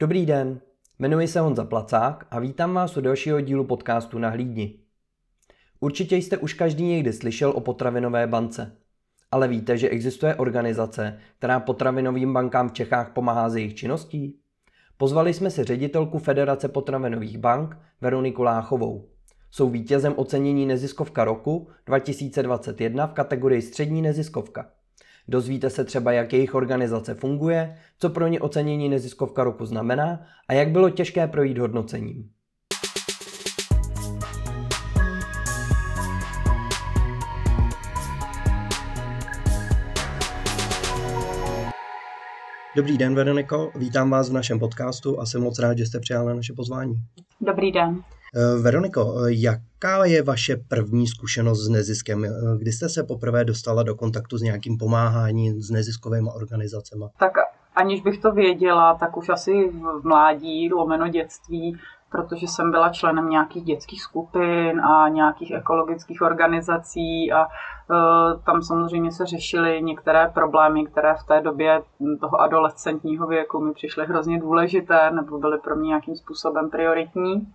Dobrý 0.00 0.26
den, 0.26 0.60
jmenuji 0.98 1.28
se 1.28 1.40
Honza 1.40 1.64
Placák 1.64 2.26
a 2.30 2.40
vítám 2.40 2.74
vás 2.74 2.96
u 2.96 3.00
dalšího 3.00 3.40
dílu 3.40 3.64
podcastu 3.64 4.18
na 4.18 4.28
hlídni. 4.28 4.78
Určitě 5.80 6.16
jste 6.16 6.38
už 6.38 6.54
každý 6.54 6.84
někdy 6.84 7.12
slyšel 7.12 7.50
o 7.50 7.60
potravinové 7.60 8.26
bance. 8.26 8.76
Ale 9.30 9.48
víte, 9.48 9.78
že 9.78 9.88
existuje 9.88 10.34
organizace, 10.34 11.18
která 11.38 11.60
potravinovým 11.60 12.32
bankám 12.32 12.68
v 12.68 12.72
Čechách 12.72 13.12
pomáhá 13.12 13.48
s 13.48 13.56
jejich 13.56 13.74
činností? 13.74 14.40
Pozvali 14.96 15.34
jsme 15.34 15.50
si 15.50 15.64
ředitelku 15.64 16.18
Federace 16.18 16.68
potravinových 16.68 17.38
bank 17.38 17.76
Veroniku 18.00 18.42
Láchovou. 18.42 19.08
Jsou 19.50 19.70
vítězem 19.70 20.14
ocenění 20.16 20.66
Neziskovka 20.66 21.24
roku 21.24 21.68
2021 21.86 23.06
v 23.06 23.12
kategorii 23.12 23.62
Střední 23.62 24.02
neziskovka. 24.02 24.70
Dozvíte 25.28 25.70
se 25.70 25.84
třeba, 25.84 26.12
jak 26.12 26.32
jejich 26.32 26.54
organizace 26.54 27.14
funguje, 27.14 27.76
co 27.98 28.10
pro 28.10 28.26
ně 28.26 28.40
ocenění 28.40 28.88
neziskovka 28.88 29.44
roku 29.44 29.66
znamená 29.66 30.26
a 30.48 30.52
jak 30.52 30.68
bylo 30.68 30.90
těžké 30.90 31.26
projít 31.26 31.58
hodnocením. 31.58 32.30
Dobrý 42.76 42.98
den, 42.98 43.14
Veroniko, 43.14 43.72
vítám 43.74 44.10
vás 44.10 44.30
v 44.30 44.32
našem 44.32 44.58
podcastu 44.58 45.20
a 45.20 45.26
jsem 45.26 45.42
moc 45.42 45.58
rád, 45.58 45.78
že 45.78 45.86
jste 45.86 46.00
přijala 46.00 46.34
naše 46.34 46.52
pozvání. 46.52 46.94
Dobrý 47.40 47.72
den. 47.72 48.02
Eh, 48.36 48.62
Veroniko, 48.62 49.00
eh, 49.00 49.26
jaká 49.28 50.04
je 50.04 50.22
vaše 50.22 50.56
první 50.68 51.06
zkušenost 51.06 51.66
s 51.66 51.68
neziskem? 51.68 52.24
Eh, 52.24 52.28
kdy 52.58 52.72
jste 52.72 52.88
se 52.88 53.02
poprvé 53.02 53.44
dostala 53.44 53.82
do 53.82 53.94
kontaktu 53.94 54.38
s 54.38 54.42
nějakým 54.42 54.78
pomáháním 54.78 55.60
s 55.60 55.70
neziskovými 55.70 56.28
organizacemi? 56.36 57.04
Tak 57.18 57.32
aniž 57.74 58.02
bych 58.02 58.18
to 58.18 58.32
věděla, 58.32 58.94
tak 58.94 59.16
už 59.16 59.28
asi 59.28 59.70
v 60.00 60.04
mládí, 60.04 60.72
lomeno 60.72 61.08
dětství, 61.08 61.78
protože 62.10 62.46
jsem 62.46 62.70
byla 62.70 62.88
členem 62.88 63.28
nějakých 63.28 63.64
dětských 63.64 64.02
skupin 64.02 64.80
a 64.80 65.08
nějakých 65.08 65.50
ekologických 65.50 66.22
organizací 66.22 67.32
a 67.32 67.46
tam 68.46 68.62
samozřejmě 68.62 69.12
se 69.12 69.26
řešily 69.26 69.82
některé 69.82 70.30
problémy, 70.34 70.86
které 70.86 71.14
v 71.14 71.26
té 71.26 71.40
době 71.40 71.82
toho 72.20 72.40
adolescentního 72.40 73.26
věku 73.26 73.60
mi 73.60 73.72
přišly 73.72 74.06
hrozně 74.06 74.40
důležité 74.40 75.10
nebo 75.10 75.38
byly 75.38 75.58
pro 75.58 75.76
mě 75.76 75.88
nějakým 75.88 76.16
způsobem 76.16 76.70
prioritní 76.70 77.46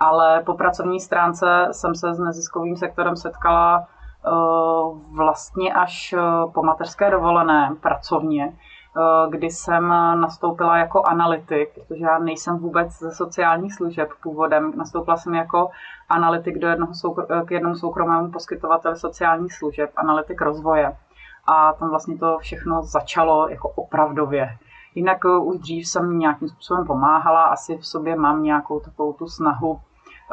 ale 0.00 0.42
po 0.42 0.54
pracovní 0.54 1.00
stránce 1.00 1.68
jsem 1.72 1.94
se 1.94 2.14
s 2.14 2.18
neziskovým 2.18 2.76
sektorem 2.76 3.16
setkala 3.16 3.86
eh, 4.26 4.30
vlastně 5.16 5.74
až 5.74 6.12
eh, 6.12 6.20
po 6.54 6.62
mateřské 6.62 7.10
dovolené 7.10 7.76
pracovně, 7.80 8.44
eh, 8.46 9.30
kdy 9.30 9.50
jsem 9.50 9.88
nastoupila 10.14 10.78
jako 10.78 11.02
analytik, 11.02 11.68
protože 11.74 12.04
já 12.04 12.18
nejsem 12.18 12.58
vůbec 12.58 12.98
ze 12.98 13.10
sociálních 13.10 13.74
služeb 13.74 14.08
původem. 14.22 14.72
Nastoupila 14.76 15.16
jsem 15.16 15.34
jako 15.34 15.70
analytik 16.08 16.58
do 16.58 16.68
jednoho 16.68 16.92
soukro- 16.92 17.44
k 17.44 17.50
jednomu 17.50 17.74
soukromému 17.74 18.30
poskytovateli 18.30 18.96
sociálních 18.96 19.54
služeb, 19.54 19.90
analytik 19.96 20.40
rozvoje. 20.40 20.96
A 21.46 21.72
tam 21.72 21.90
vlastně 21.90 22.18
to 22.18 22.38
všechno 22.38 22.82
začalo 22.82 23.48
jako 23.48 23.68
opravdově. 23.68 24.58
Jinak 24.98 25.24
už 25.42 25.58
dřív 25.58 25.88
jsem 25.88 26.18
nějakým 26.18 26.48
způsobem 26.48 26.86
pomáhala, 26.86 27.42
asi 27.42 27.76
v 27.76 27.86
sobě 27.86 28.16
mám 28.16 28.42
nějakou 28.42 28.80
takovou 28.80 29.12
tu 29.12 29.26
snahu 29.26 29.80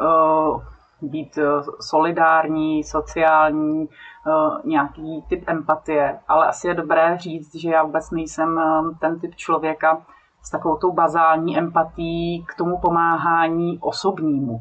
Eh, 0.00 0.60
být 1.02 1.38
eh, 1.38 1.62
solidární, 1.80 2.84
sociální, 2.84 3.88
eh, 4.26 4.68
nějaký 4.68 5.24
typ 5.28 5.44
empatie, 5.46 6.18
ale 6.28 6.46
asi 6.46 6.68
je 6.68 6.74
dobré 6.74 7.18
říct, 7.18 7.54
že 7.54 7.70
já 7.70 7.82
vůbec 7.82 8.10
nejsem 8.10 8.60
ten 9.00 9.20
typ 9.20 9.34
člověka 9.34 10.02
s 10.42 10.50
takovou 10.50 10.76
tou 10.76 10.92
bazální 10.92 11.58
empatí 11.58 12.44
k 12.48 12.54
tomu 12.54 12.78
pomáhání 12.78 13.78
osobnímu 13.80 14.60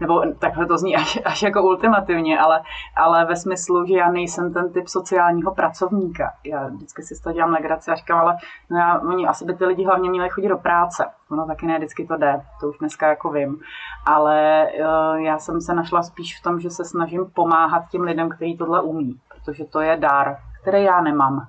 nebo 0.00 0.22
takhle 0.38 0.66
to 0.66 0.78
zní 0.78 0.96
až, 0.96 1.18
až 1.24 1.42
jako 1.42 1.62
ultimativně, 1.62 2.38
ale, 2.38 2.62
ale 2.96 3.24
ve 3.24 3.36
smyslu, 3.36 3.86
že 3.86 3.94
já 3.94 4.10
nejsem 4.10 4.52
ten 4.52 4.72
typ 4.72 4.88
sociálního 4.88 5.54
pracovníka. 5.54 6.32
Já 6.44 6.68
vždycky 6.68 7.02
si 7.02 7.14
z 7.14 7.20
toho 7.20 7.32
dělám 7.32 7.50
legraci 7.50 7.90
a 7.90 7.94
říkám, 7.94 8.18
ale 8.18 8.36
no 8.70 8.78
já, 8.78 8.98
oni 8.98 9.26
asi 9.26 9.44
by 9.44 9.54
ty 9.54 9.66
lidi 9.66 9.84
hlavně 9.84 10.10
měli 10.10 10.28
chodit 10.28 10.48
do 10.48 10.58
práce. 10.58 11.06
Ono 11.30 11.46
taky 11.46 11.66
ne 11.66 11.78
vždycky 11.78 12.06
to 12.06 12.16
jde, 12.16 12.42
to 12.60 12.68
už 12.68 12.78
dneska 12.78 13.08
jako 13.08 13.30
vím. 13.30 13.60
Ale 14.06 14.68
uh, 14.80 15.16
já 15.16 15.38
jsem 15.38 15.60
se 15.60 15.74
našla 15.74 16.02
spíš 16.02 16.40
v 16.40 16.42
tom, 16.42 16.60
že 16.60 16.70
se 16.70 16.84
snažím 16.84 17.30
pomáhat 17.34 17.88
těm 17.90 18.02
lidem, 18.02 18.28
kteří 18.28 18.56
tohle 18.56 18.82
umí, 18.82 19.20
protože 19.28 19.64
to 19.64 19.80
je 19.80 19.96
dar, 19.96 20.36
který 20.62 20.84
já 20.84 21.00
nemám. 21.00 21.48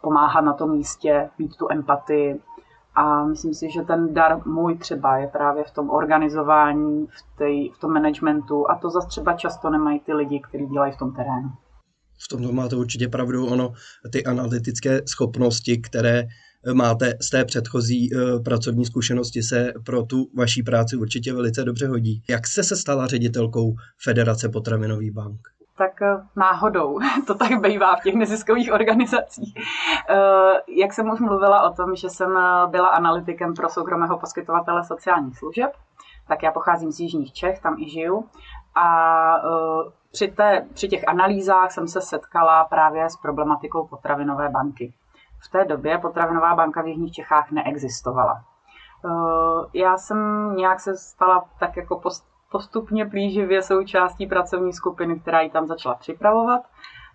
Pomáhat 0.00 0.40
na 0.40 0.52
tom 0.52 0.70
místě, 0.70 1.30
mít 1.38 1.56
tu 1.56 1.66
empatii, 1.70 2.40
a 2.98 3.24
myslím 3.24 3.54
si, 3.54 3.70
že 3.70 3.82
ten 3.82 4.14
dar 4.14 4.46
můj 4.46 4.78
třeba 4.78 5.18
je 5.18 5.26
právě 5.26 5.64
v 5.64 5.70
tom 5.70 5.90
organizování, 5.90 7.06
v, 7.06 7.38
tej, 7.38 7.70
v 7.76 7.78
tom 7.78 7.92
managementu 7.92 8.70
a 8.70 8.78
to 8.78 8.90
zase 8.90 9.08
třeba 9.08 9.32
často 9.32 9.70
nemají 9.70 10.00
ty 10.00 10.12
lidi, 10.12 10.40
kteří 10.48 10.66
dělají 10.66 10.92
v 10.92 10.98
tom 10.98 11.14
terénu. 11.14 11.48
V 12.24 12.28
tom 12.28 12.54
máte 12.54 12.76
určitě 12.76 13.08
pravdu, 13.08 13.46
ono, 13.46 13.72
ty 14.12 14.24
analytické 14.24 15.00
schopnosti, 15.06 15.78
které 15.78 16.24
máte 16.72 17.14
z 17.20 17.30
té 17.30 17.44
předchozí 17.44 18.10
uh, 18.12 18.42
pracovní 18.42 18.84
zkušenosti 18.84 19.42
se 19.42 19.72
pro 19.86 20.02
tu 20.02 20.30
vaší 20.36 20.62
práci 20.62 20.96
určitě 20.96 21.32
velice 21.32 21.64
dobře 21.64 21.88
hodí. 21.88 22.22
Jak 22.28 22.46
jste 22.46 22.64
se 22.64 22.76
stala 22.76 23.06
ředitelkou 23.06 23.74
Federace 24.04 24.48
potravinových 24.48 25.12
bank? 25.12 25.57
Tak 25.78 26.02
eh, 26.02 26.26
náhodou. 26.36 26.98
To 27.26 27.34
tak 27.34 27.60
bývá 27.60 27.96
v 27.96 28.02
těch 28.02 28.14
neziskových 28.14 28.72
organizacích. 28.72 29.54
Eh, 30.08 30.62
jak 30.68 30.92
jsem 30.92 31.10
už 31.10 31.20
mluvila 31.20 31.70
o 31.70 31.72
tom, 31.72 31.96
že 31.96 32.10
jsem 32.10 32.36
eh, 32.36 32.66
byla 32.66 32.88
analytikem 32.88 33.54
pro 33.54 33.68
soukromého 33.68 34.18
poskytovatele 34.18 34.84
sociálních 34.84 35.38
služeb, 35.38 35.72
tak 36.28 36.42
já 36.42 36.52
pocházím 36.52 36.92
z 36.92 37.00
Jižních 37.00 37.32
Čech, 37.32 37.60
tam 37.60 37.76
i 37.78 37.90
žiju. 37.90 38.28
A 38.74 38.86
při, 40.12 40.28
té, 40.28 40.66
při 40.74 40.88
těch 40.88 41.08
analýzách 41.08 41.72
jsem 41.72 41.88
se 41.88 42.00
setkala 42.00 42.64
právě 42.64 43.10
s 43.10 43.16
problematikou 43.16 43.86
potravinové 43.86 44.48
banky. 44.48 44.94
V 45.40 45.48
té 45.48 45.64
době 45.64 45.98
potravinová 45.98 46.54
banka 46.54 46.82
v 46.82 46.86
Jižních 46.86 47.12
Čechách 47.12 47.50
neexistovala. 47.50 48.44
Já 49.74 49.96
jsem 49.96 50.52
nějak 50.56 50.80
se 50.80 50.96
stala 50.96 51.44
tak 51.58 51.76
jako 51.76 52.00
post 52.00 52.26
postupně 52.50 53.06
plíživě 53.06 53.62
součástí 53.62 54.26
pracovní 54.26 54.72
skupiny, 54.72 55.20
která 55.20 55.40
ji 55.40 55.50
tam 55.50 55.66
začala 55.66 55.94
připravovat. 55.94 56.60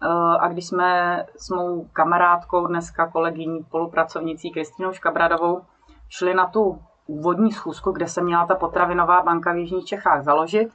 Eh, 0.04 0.08
a 0.40 0.48
když 0.48 0.68
jsme 0.68 1.24
s 1.38 1.50
mou 1.50 1.88
kamarádkou, 1.94 2.68
dneska 2.68 3.08
kolegyní, 3.08 3.64
spolupracovnicí 3.64 4.52
Kristýnou 4.52 4.94
Škabradovou, 4.94 5.62
šli 6.10 6.34
na 6.34 6.46
tu 6.46 6.80
úvodní 7.08 7.52
schůzku, 7.52 7.92
kde 7.92 8.08
se 8.08 8.22
měla 8.22 8.46
ta 8.46 8.56
potravinová 8.56 9.22
banka 9.22 9.54
v 9.54 9.58
Jižních 9.58 9.86
Čechách 9.86 10.24
založit, 10.24 10.70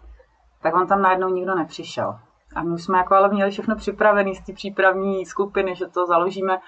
tak 0.62 0.74
on 0.74 0.86
tam 0.86 1.02
najednou 1.02 1.28
nikdo 1.28 1.54
nepřišel. 1.54 2.18
A 2.54 2.62
my 2.62 2.78
jsme 2.78 2.98
jako 2.98 3.14
ale 3.14 3.28
měli 3.28 3.50
všechno 3.50 3.76
připravené 3.76 4.34
z 4.34 4.40
té 4.40 4.52
přípravní 4.52 5.26
skupiny, 5.26 5.76
že 5.76 5.86
to 5.86 6.06
založíme, 6.06 6.58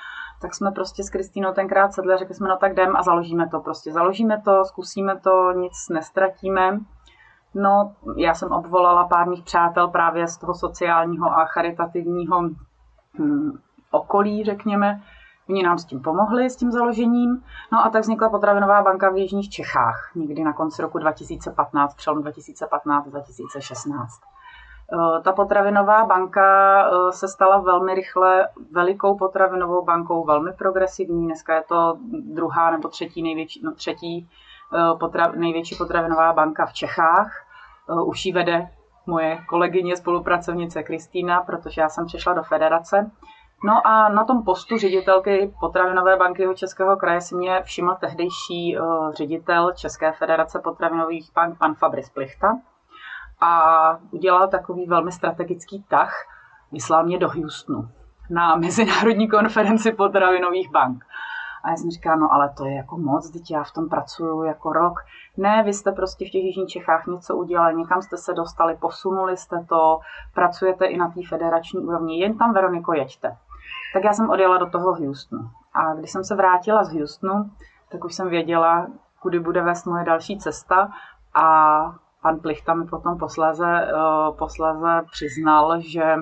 tak 0.40 0.54
jsme 0.54 0.70
prostě 0.70 1.04
s 1.04 1.10
Kristýnou 1.10 1.52
tenkrát 1.52 1.92
sedli 1.92 2.14
a 2.14 2.16
řekli 2.16 2.34
jsme, 2.34 2.48
no 2.48 2.56
tak 2.56 2.72
jdem 2.72 2.96
a 2.96 3.02
založíme 3.02 3.48
to. 3.48 3.60
Prostě 3.60 3.92
založíme 3.92 4.42
to, 4.44 4.64
zkusíme 4.64 5.20
to, 5.20 5.52
nic 5.52 5.88
nestratíme. 5.90 6.78
No, 7.54 7.92
já 8.16 8.34
jsem 8.34 8.52
obvolala 8.52 9.08
pár 9.08 9.28
mých 9.28 9.44
přátel 9.44 9.88
právě 9.88 10.28
z 10.28 10.36
toho 10.36 10.54
sociálního 10.54 11.26
a 11.26 11.44
charitativního 11.44 12.42
hm, 13.18 13.58
okolí, 13.90 14.44
řekněme. 14.44 15.00
Oni 15.48 15.62
nám 15.62 15.78
s 15.78 15.84
tím 15.84 16.00
pomohli, 16.00 16.50
s 16.50 16.56
tím 16.56 16.70
založením. 16.70 17.44
No 17.72 17.84
a 17.84 17.90
tak 17.90 18.02
vznikla 18.02 18.28
potravinová 18.28 18.82
banka 18.82 19.10
v 19.10 19.16
Jižních 19.16 19.50
Čechách, 19.50 20.10
někdy 20.14 20.44
na 20.44 20.52
konci 20.52 20.82
roku 20.82 20.98
2015, 20.98 21.94
přelom 21.94 22.22
2015-2016. 22.22 24.06
Eh, 24.92 25.22
ta 25.22 25.32
potravinová 25.32 26.06
banka 26.06 26.82
eh, 26.84 27.12
se 27.12 27.28
stala 27.28 27.58
velmi 27.58 27.94
rychle 27.94 28.48
velikou 28.72 29.18
potravinovou 29.18 29.84
bankou, 29.84 30.24
velmi 30.24 30.52
progresivní. 30.52 31.26
Dneska 31.26 31.54
je 31.54 31.62
to 31.68 31.98
druhá 32.10 32.70
nebo 32.70 32.88
třetí 32.88 33.22
největší, 33.22 33.60
no 33.64 33.72
třetí 33.72 34.28
potra, 34.98 35.32
největší 35.36 35.76
potravinová 35.76 36.32
banka 36.32 36.66
v 36.66 36.72
Čechách. 36.72 37.46
Eh, 37.90 38.02
už 38.02 38.26
ji 38.26 38.32
vede 38.32 38.68
moje 39.06 39.38
kolegyně, 39.48 39.96
spolupracovnice 39.96 40.82
Kristýna, 40.82 41.40
protože 41.40 41.80
já 41.80 41.88
jsem 41.88 42.06
přišla 42.06 42.32
do 42.32 42.42
federace. 42.42 43.10
No 43.64 43.86
a 43.86 44.08
na 44.08 44.24
tom 44.24 44.44
postu 44.44 44.78
ředitelky 44.78 45.54
potravinové 45.60 46.16
banky 46.16 46.42
jeho 46.42 46.54
Českého 46.54 46.96
kraje 46.96 47.20
si 47.20 47.34
mě 47.34 47.62
všiml 47.62 47.96
tehdejší 48.00 48.78
uh, 48.78 49.12
ředitel 49.12 49.72
České 49.72 50.12
federace 50.12 50.58
potravinových 50.58 51.32
bank, 51.34 51.58
pan 51.58 51.74
Fabris 51.74 52.10
Plichta. 52.10 52.58
A 53.40 53.98
udělal 54.10 54.48
takový 54.48 54.86
velmi 54.86 55.12
strategický 55.12 55.84
tah, 55.88 56.14
vyslal 56.72 57.04
mě 57.04 57.18
do 57.18 57.28
Houstonu 57.28 57.88
na 58.30 58.56
mezinárodní 58.56 59.28
konferenci 59.28 59.92
potravinových 59.92 60.70
bank. 60.70 61.04
A 61.62 61.70
já 61.70 61.76
jsem 61.76 61.90
říkala, 61.90 62.16
no 62.16 62.32
ale 62.32 62.50
to 62.56 62.64
je 62.64 62.74
jako 62.74 62.98
moc, 62.98 63.30
teď 63.30 63.50
já 63.50 63.64
v 63.64 63.72
tom 63.72 63.88
pracuju 63.88 64.42
jako 64.42 64.72
rok. 64.72 65.00
Ne, 65.36 65.62
vy 65.62 65.72
jste 65.72 65.92
prostě 65.92 66.24
v 66.24 66.30
těch 66.30 66.44
Jižních 66.44 66.68
Čechách 66.68 67.06
něco 67.06 67.36
udělali, 67.36 67.74
někam 67.74 68.02
jste 68.02 68.16
se 68.16 68.34
dostali, 68.34 68.76
posunuli 68.76 69.36
jste 69.36 69.64
to, 69.68 70.00
pracujete 70.34 70.86
i 70.86 70.96
na 70.96 71.08
té 71.08 71.20
federační 71.28 71.80
úrovni, 71.80 72.20
jen 72.20 72.38
tam 72.38 72.52
Veroniko 72.52 72.92
jeďte. 72.92 73.36
Tak 73.94 74.04
já 74.04 74.12
jsem 74.12 74.30
odjela 74.30 74.58
do 74.58 74.70
toho 74.70 74.94
Houstonu. 74.94 75.50
A 75.74 75.94
když 75.94 76.10
jsem 76.10 76.24
se 76.24 76.34
vrátila 76.34 76.84
z 76.84 76.92
Houstonu, 76.92 77.50
tak 77.88 78.04
už 78.04 78.14
jsem 78.14 78.28
věděla, 78.28 78.86
kudy 79.20 79.40
bude 79.40 79.62
vést 79.62 79.86
moje 79.86 80.04
další 80.04 80.38
cesta 80.38 80.90
a 81.34 81.80
pan 82.22 82.38
Plichta 82.38 82.74
mi 82.74 82.86
potom 82.86 83.18
posléze, 83.18 83.92
uh, 83.92 84.36
posléze 84.36 85.02
přiznal, 85.10 85.80
že 85.80 86.16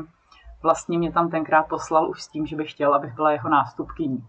vlastně 0.62 0.99
mě 0.99 1.12
tam 1.12 1.31
tenkrát 1.31 1.62
poslal 1.62 2.11
už 2.11 2.23
s 2.23 2.29
tím, 2.29 2.46
že 2.46 2.56
bych 2.56 2.70
chtěl, 2.70 2.94
abych 2.94 3.14
byla 3.14 3.32
jeho 3.32 3.49
nástupkyní. 3.49 4.25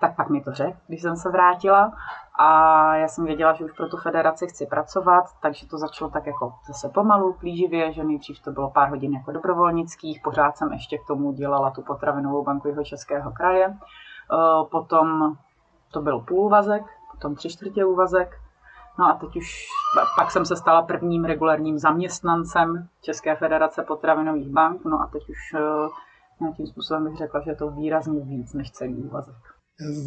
Tak 0.00 0.16
pak 0.16 0.28
mi 0.30 0.40
to 0.40 0.52
řekl, 0.52 0.78
když 0.86 1.02
jsem 1.02 1.16
se 1.16 1.30
vrátila 1.30 1.92
a 2.38 2.94
já 2.96 3.08
jsem 3.08 3.24
věděla, 3.24 3.52
že 3.52 3.64
už 3.64 3.72
pro 3.72 3.88
tu 3.88 3.96
federaci 3.96 4.46
chci 4.46 4.66
pracovat, 4.66 5.24
takže 5.42 5.66
to 5.66 5.78
začalo 5.78 6.10
tak 6.10 6.26
jako 6.26 6.54
zase 6.66 6.88
pomalu, 6.88 7.32
plíživě, 7.32 7.92
že 7.92 8.04
nejdřív 8.04 8.42
to 8.42 8.50
bylo 8.50 8.70
pár 8.70 8.90
hodin 8.90 9.12
jako 9.12 9.32
dobrovolnických, 9.32 10.20
pořád 10.24 10.56
jsem 10.56 10.72
ještě 10.72 10.98
k 10.98 11.06
tomu 11.06 11.32
dělala 11.32 11.70
tu 11.70 11.82
potravinovou 11.82 12.44
banku 12.44 12.68
jeho 12.68 12.84
českého 12.84 13.32
kraje. 13.32 13.64
E, 13.66 13.74
potom 14.70 15.36
to 15.92 16.02
byl 16.02 16.20
půlvazek, 16.20 16.82
potom 17.10 17.34
tři 17.34 17.48
čtvrtě 17.48 17.84
úvazek, 17.84 18.40
No 18.98 19.04
a 19.06 19.14
teď 19.14 19.36
už, 19.36 19.66
pak 20.16 20.30
jsem 20.30 20.44
se 20.44 20.56
stala 20.56 20.82
prvním 20.82 21.24
regulárním 21.24 21.78
zaměstnancem 21.78 22.88
České 23.00 23.36
federace 23.36 23.82
potravinových 23.82 24.48
bank, 24.48 24.84
no 24.84 25.00
a 25.00 25.06
teď 25.06 25.22
už 25.28 25.54
e, 25.54 25.60
nějakým 26.40 26.66
způsobem 26.66 27.04
bych 27.04 27.16
řekla, 27.16 27.40
že 27.40 27.50
je 27.50 27.56
to 27.56 27.70
výrazně 27.70 28.20
víc 28.20 28.54
než 28.54 28.70
celý 28.70 28.94
úvazek. 28.94 29.55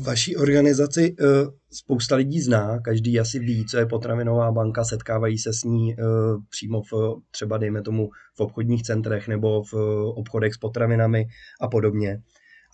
Vaší 0.01 0.38
organizaci 0.38 1.16
eh, 1.19 1.25
spousta 1.71 2.16
lidí 2.16 2.42
zná, 2.42 2.80
každý 2.80 3.19
asi 3.19 3.39
ví, 3.39 3.66
co 3.66 3.77
je 3.77 3.86
potravinová 3.86 4.51
banka, 4.51 4.83
setkávají 4.83 5.38
se 5.38 5.54
s 5.54 5.63
ní 5.63 5.94
eh, 5.94 6.04
přímo 6.50 6.81
v, 6.81 6.94
třeba 7.31 7.57
dejme 7.57 7.81
tomu 7.81 8.10
v 8.38 8.39
obchodních 8.39 8.83
centrech 8.83 9.27
nebo 9.27 9.63
v 9.63 9.74
obchodech 10.16 10.54
s 10.54 10.57
potravinami 10.57 11.27
a 11.62 11.68
podobně. 11.68 12.21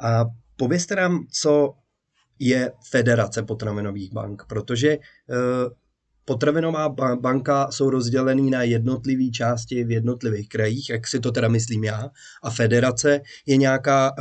A 0.02 0.26
povězte 0.56 0.96
nám, 0.96 1.26
co 1.42 1.74
je 2.40 2.72
Federace 2.90 3.44
potravinových 3.44 4.14
bank, 4.14 4.44
protože 4.50 4.92
eh, 4.92 5.00
potravinová 6.26 6.90
banka 7.16 7.72
jsou 7.72 7.90
rozdělený 7.90 8.50
na 8.50 8.64
jednotlivé 8.64 9.30
části 9.30 9.84
v 9.84 9.92
jednotlivých 9.92 10.50
krajích, 10.50 10.90
jak 10.90 11.08
si 11.08 11.20
to 11.20 11.32
teda 11.32 11.48
myslím 11.48 11.84
já, 11.84 12.10
a 12.44 12.50
federace 12.50 13.22
je 13.46 13.58
nějaká 13.58 14.16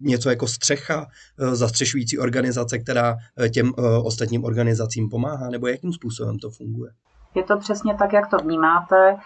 něco 0.00 0.30
jako 0.30 0.46
střecha, 0.46 1.06
eh, 1.38 1.56
zastřešující 1.56 2.18
organizace, 2.18 2.78
která 2.78 3.16
eh, 3.38 3.48
těm 3.48 3.72
eh, 3.78 3.82
ostatním 4.04 4.44
organizacím 4.44 5.10
pomáhá, 5.10 5.50
nebo 5.50 5.66
jakým 5.66 5.92
způsobem 5.92 6.38
to 6.38 6.50
funguje? 6.50 6.90
Je 7.34 7.42
to 7.42 7.58
přesně 7.58 7.94
tak, 7.94 8.12
jak 8.12 8.30
to 8.30 8.36
vnímáte. 8.36 9.16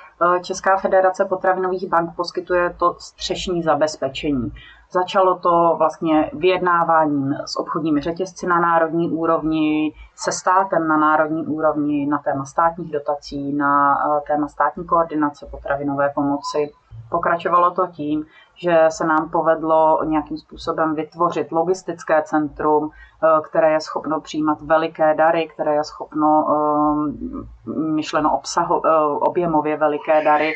Česká 0.42 0.76
federace 0.76 1.24
potravinových 1.24 1.88
bank 1.88 2.16
poskytuje 2.16 2.74
to 2.78 2.96
střešní 2.98 3.62
zabezpečení. 3.62 4.52
Začalo 4.92 5.38
to 5.38 5.74
vlastně 5.78 6.30
vyjednáváním 6.32 7.34
s 7.46 7.56
obchodními 7.56 8.00
řetězci 8.00 8.46
na 8.46 8.60
národní 8.60 9.10
úrovni, 9.10 9.92
se 10.16 10.32
státem 10.32 10.88
na 10.88 10.96
národní 10.96 11.46
úrovni, 11.46 12.06
na 12.06 12.18
téma 12.18 12.44
státních 12.44 12.92
dotací, 12.92 13.52
na 13.52 13.96
téma 14.26 14.48
státní 14.48 14.84
koordinace 14.84 15.46
potravinové 15.50 16.12
pomoci. 16.14 16.72
Pokračovalo 17.10 17.70
to 17.70 17.86
tím, 17.86 18.26
že 18.54 18.86
se 18.88 19.06
nám 19.06 19.30
povedlo 19.30 20.04
nějakým 20.04 20.38
způsobem 20.38 20.94
vytvořit 20.94 21.52
logistické 21.52 22.22
centrum, 22.22 22.90
eh, 22.90 23.40
které 23.42 23.72
je 23.72 23.80
schopno 23.80 24.20
přijímat 24.20 24.62
veliké 24.62 25.14
dary, 25.14 25.48
které 25.54 25.74
je 25.74 25.84
schopno 25.84 26.46
eh, 26.50 27.70
myšleno 27.70 28.36
obsahu, 28.36 28.86
eh, 28.86 28.90
objemově 29.20 29.76
veliké 29.76 30.24
dary, 30.24 30.52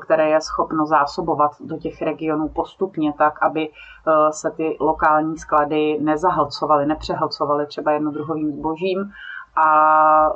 které 0.00 0.28
je 0.28 0.40
schopno 0.40 0.86
zásobovat 0.86 1.50
do 1.60 1.76
těch 1.76 2.02
regionů 2.02 2.48
postupně 2.48 3.12
tak, 3.18 3.42
aby 3.42 3.68
se 4.30 4.50
ty 4.50 4.76
lokální 4.80 5.38
sklady 5.38 5.98
nezahlcovaly, 6.00 6.86
nepřehlcovaly 6.86 7.66
třeba 7.66 7.92
jednodruhovým 7.92 8.52
zbožím. 8.52 9.12
A 9.56 10.32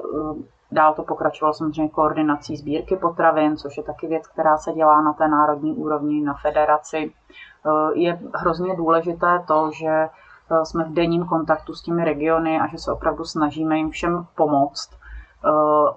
Dál 0.72 0.94
to 0.94 1.02
pokračovalo 1.02 1.54
samozřejmě 1.54 1.88
koordinací 1.88 2.56
sbírky 2.56 2.96
potravin, 2.96 3.56
což 3.56 3.76
je 3.76 3.82
taky 3.82 4.06
věc, 4.06 4.26
která 4.26 4.56
se 4.56 4.72
dělá 4.72 5.02
na 5.02 5.12
té 5.12 5.28
národní 5.28 5.72
úrovni, 5.72 6.20
na 6.22 6.34
federaci. 6.34 7.12
Eh, 7.66 7.98
je 7.98 8.20
hrozně 8.34 8.76
důležité 8.76 9.44
to, 9.46 9.70
že 9.72 9.88
eh, 9.88 10.64
jsme 10.64 10.84
v 10.84 10.92
denním 10.92 11.24
kontaktu 11.24 11.74
s 11.74 11.82
těmi 11.82 12.04
regiony 12.04 12.60
a 12.60 12.66
že 12.66 12.78
se 12.78 12.92
opravdu 12.92 13.24
snažíme 13.24 13.76
jim 13.76 13.90
všem 13.90 14.26
pomoct 14.34 14.90
eh, 14.92 15.48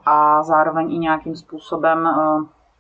a 0.06 0.44
zároveň 0.44 0.92
i 0.92 0.98
nějakým 0.98 1.36
způsobem 1.36 2.10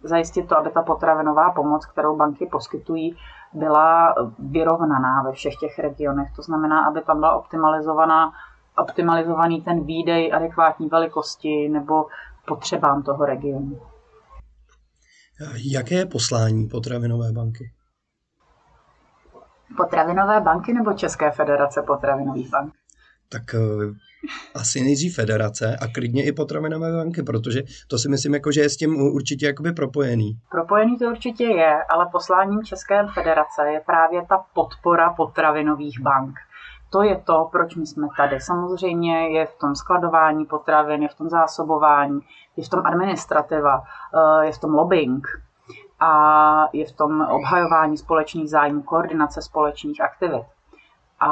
zajistit 0.03 0.47
to, 0.47 0.57
aby 0.57 0.69
ta 0.71 0.81
potravinová 0.81 1.51
pomoc, 1.51 1.85
kterou 1.85 2.15
banky 2.15 2.45
poskytují, 2.51 3.17
byla 3.53 4.15
vyrovnaná 4.39 5.23
ve 5.23 5.31
všech 5.31 5.55
těch 5.55 5.79
regionech. 5.79 6.35
To 6.35 6.41
znamená, 6.41 6.85
aby 6.85 7.01
tam 7.01 7.19
byla 7.19 7.35
optimalizovaná 7.35 8.31
optimalizovaný 8.77 9.61
ten 9.61 9.85
výdej 9.85 10.33
adekvátní 10.33 10.87
velikosti 10.87 11.69
nebo 11.69 12.05
potřebám 12.47 13.03
toho 13.03 13.25
regionu. 13.25 13.79
Jaké 15.73 15.95
je 15.95 16.05
poslání 16.05 16.67
potravinové 16.67 17.31
banky? 17.31 17.71
Potravinové 19.77 20.41
banky 20.41 20.73
nebo 20.73 20.93
České 20.93 21.31
federace 21.31 21.81
potravinových 21.81 22.49
bank? 22.49 22.73
Tak 23.29 23.43
uh, 23.53 23.95
asi 24.55 24.81
nejdřív 24.81 25.15
federace 25.15 25.77
a 25.81 25.87
klidně 25.87 26.25
i 26.25 26.31
potravinové 26.31 26.91
banky, 26.91 27.23
protože 27.23 27.63
to 27.87 27.97
si 27.97 28.09
myslím, 28.09 28.33
jako, 28.33 28.51
že 28.51 28.61
je 28.61 28.69
s 28.69 28.77
tím 28.77 28.95
určitě 28.95 29.45
jakoby 29.45 29.71
propojený. 29.71 30.39
Propojený 30.51 30.97
to 30.97 31.05
určitě 31.05 31.43
je, 31.43 31.83
ale 31.89 32.05
posláním 32.11 32.63
České 32.63 33.07
federace 33.13 33.61
je 33.67 33.81
právě 33.85 34.25
ta 34.29 34.45
podpora 34.53 35.13
potravinových 35.13 35.99
bank 35.99 36.35
to 36.95 37.03
je 37.03 37.21
to, 37.25 37.49
proč 37.51 37.75
my 37.75 37.85
jsme 37.85 38.07
tady. 38.17 38.39
Samozřejmě 38.39 39.29
je 39.29 39.45
v 39.45 39.55
tom 39.59 39.75
skladování 39.75 40.45
potravin, 40.45 41.03
je 41.03 41.09
v 41.09 41.15
tom 41.15 41.29
zásobování, 41.29 42.19
je 42.57 42.63
v 42.63 42.69
tom 42.69 42.81
administrativa, 42.85 43.83
eh, 43.83 44.45
je 44.45 44.51
v 44.51 44.59
tom 44.59 44.73
lobbying 44.73 45.27
a 45.99 46.11
je 46.73 46.85
v 46.85 46.91
tom 46.91 47.21
obhajování 47.21 47.97
společných 47.97 48.49
zájmů, 48.49 48.81
koordinace 48.81 49.41
společných 49.41 50.01
aktivit. 50.01 50.43
A 51.19 51.29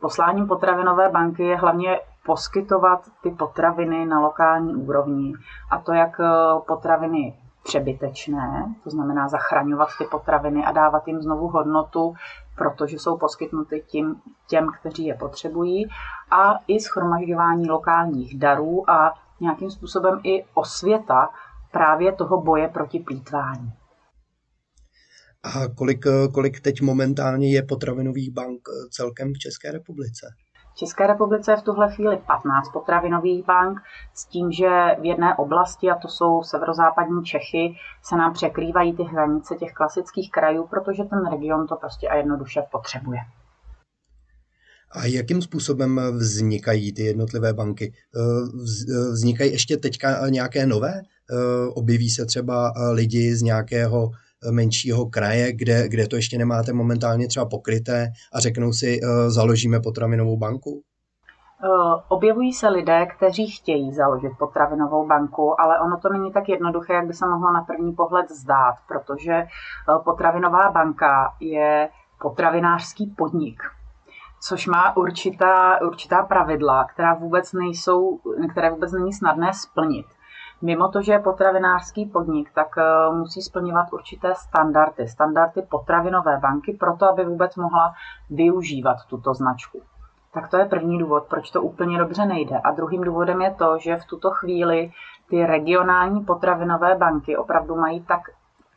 posláním 0.00 0.46
potravinové 0.46 1.08
banky 1.08 1.42
je 1.42 1.56
hlavně 1.56 2.00
poskytovat 2.26 3.00
ty 3.22 3.30
potraviny 3.30 4.06
na 4.06 4.20
lokální 4.20 4.74
úrovni. 4.74 5.32
A 5.70 5.78
to 5.78 5.92
jak 5.92 6.20
eh, 6.20 6.26
potraviny 6.66 7.38
přebytečné, 7.70 8.74
to 8.84 8.90
znamená 8.90 9.28
zachraňovat 9.28 9.88
ty 9.98 10.04
potraviny 10.04 10.64
a 10.64 10.72
dávat 10.72 11.08
jim 11.08 11.22
znovu 11.22 11.48
hodnotu, 11.48 12.14
protože 12.56 12.98
jsou 12.98 13.18
poskytnuty 13.18 13.84
tím, 13.86 14.16
těm, 14.48 14.70
kteří 14.80 15.06
je 15.06 15.14
potřebují, 15.14 15.88
a 16.30 16.54
i 16.66 16.80
schromažďování 16.80 17.70
lokálních 17.70 18.38
darů 18.38 18.90
a 18.90 19.14
nějakým 19.40 19.70
způsobem 19.70 20.20
i 20.22 20.44
osvěta 20.54 21.28
právě 21.72 22.12
toho 22.12 22.42
boje 22.42 22.68
proti 22.68 22.98
plítvání. 22.98 23.72
A 25.42 25.68
kolik, 25.74 26.04
kolik 26.34 26.60
teď 26.60 26.80
momentálně 26.80 27.52
je 27.52 27.62
potravinových 27.62 28.30
bank 28.30 28.68
celkem 28.90 29.32
v 29.34 29.38
České 29.38 29.72
republice? 29.72 30.26
České 30.80 31.06
republice 31.06 31.52
je 31.52 31.56
v 31.56 31.62
tuhle 31.62 31.94
chvíli 31.94 32.16
15 32.26 32.72
potravinových 32.72 33.44
bank 33.44 33.78
s 34.14 34.24
tím, 34.24 34.52
že 34.52 34.68
v 35.00 35.04
jedné 35.04 35.36
oblasti, 35.36 35.90
a 35.90 35.94
to 35.94 36.08
jsou 36.08 36.42
severozápadní 36.42 37.24
Čechy, 37.24 37.74
se 38.02 38.16
nám 38.16 38.32
překrývají 38.32 38.96
ty 38.96 39.02
hranice 39.02 39.54
těch 39.54 39.72
klasických 39.72 40.30
krajů, 40.30 40.66
protože 40.70 41.04
ten 41.04 41.30
region 41.30 41.66
to 41.66 41.76
prostě 41.76 42.08
a 42.08 42.16
jednoduše 42.16 42.62
potřebuje. 42.72 43.18
A 44.92 45.04
jakým 45.04 45.42
způsobem 45.42 46.00
vznikají 46.18 46.92
ty 46.92 47.02
jednotlivé 47.02 47.52
banky? 47.52 47.94
Vznikají 49.12 49.52
ještě 49.52 49.76
teďka 49.76 50.28
nějaké 50.28 50.66
nové? 50.66 51.02
Objeví 51.74 52.10
se 52.10 52.26
třeba 52.26 52.72
lidi 52.92 53.34
z 53.34 53.42
nějakého 53.42 54.10
menšího 54.50 55.06
kraje, 55.06 55.52
kde, 55.52 55.88
kde 55.88 56.06
to 56.06 56.16
ještě 56.16 56.38
nemáte 56.38 56.72
momentálně 56.72 57.28
třeba 57.28 57.46
pokryté 57.46 58.12
a 58.32 58.40
řeknou 58.40 58.72
si, 58.72 59.00
eh, 59.02 59.30
založíme 59.30 59.80
potravinovou 59.80 60.36
banku? 60.36 60.82
Eh, 61.64 62.02
objevují 62.08 62.52
se 62.52 62.68
lidé, 62.68 63.06
kteří 63.06 63.50
chtějí 63.50 63.92
založit 63.92 64.32
potravinovou 64.38 65.06
banku, 65.06 65.60
ale 65.60 65.80
ono 65.80 65.96
to 65.96 66.08
není 66.08 66.32
tak 66.32 66.48
jednoduché, 66.48 66.92
jak 66.92 67.06
by 67.06 67.14
se 67.14 67.26
mohlo 67.26 67.52
na 67.52 67.62
první 67.62 67.92
pohled 67.92 68.30
zdát, 68.30 68.74
protože 68.88 69.32
eh, 69.32 69.48
potravinová 70.04 70.70
banka 70.70 71.34
je 71.40 71.88
potravinářský 72.20 73.06
podnik, 73.06 73.62
což 74.42 74.66
má 74.66 74.96
určitá, 74.96 75.80
určitá 75.80 76.22
pravidla, 76.22 76.84
která 76.84 77.14
vůbec 77.14 77.52
nejsou, 77.52 78.20
které 78.50 78.70
vůbec 78.70 78.92
není 78.92 79.12
snadné 79.12 79.52
splnit. 79.54 80.06
Mimo 80.62 80.88
to, 80.88 81.02
že 81.02 81.12
je 81.12 81.18
potravinářský 81.18 82.06
podnik, 82.06 82.50
tak 82.54 82.78
eh, 82.78 83.12
musí 83.12 83.42
splňovat 83.42 83.92
určité 83.92 84.34
standardy, 84.34 85.08
standardy 85.08 85.62
potravinové 85.62 86.38
banky, 86.38 86.72
proto 86.80 87.08
aby 87.08 87.24
vůbec 87.24 87.56
mohla 87.56 87.94
využívat 88.30 88.96
tuto 89.10 89.34
značku. 89.34 89.82
Tak 90.34 90.48
to 90.48 90.56
je 90.56 90.64
první 90.64 90.98
důvod, 90.98 91.24
proč 91.28 91.50
to 91.50 91.62
úplně 91.62 91.98
dobře 91.98 92.26
nejde. 92.26 92.58
A 92.64 92.70
druhým 92.70 93.00
důvodem 93.00 93.40
je 93.42 93.54
to, 93.54 93.78
že 93.78 93.96
v 93.96 94.04
tuto 94.04 94.30
chvíli 94.30 94.92
ty 95.28 95.46
regionální 95.46 96.24
potravinové 96.24 96.94
banky 96.94 97.36
opravdu 97.36 97.76
mají 97.76 98.00
tak 98.00 98.20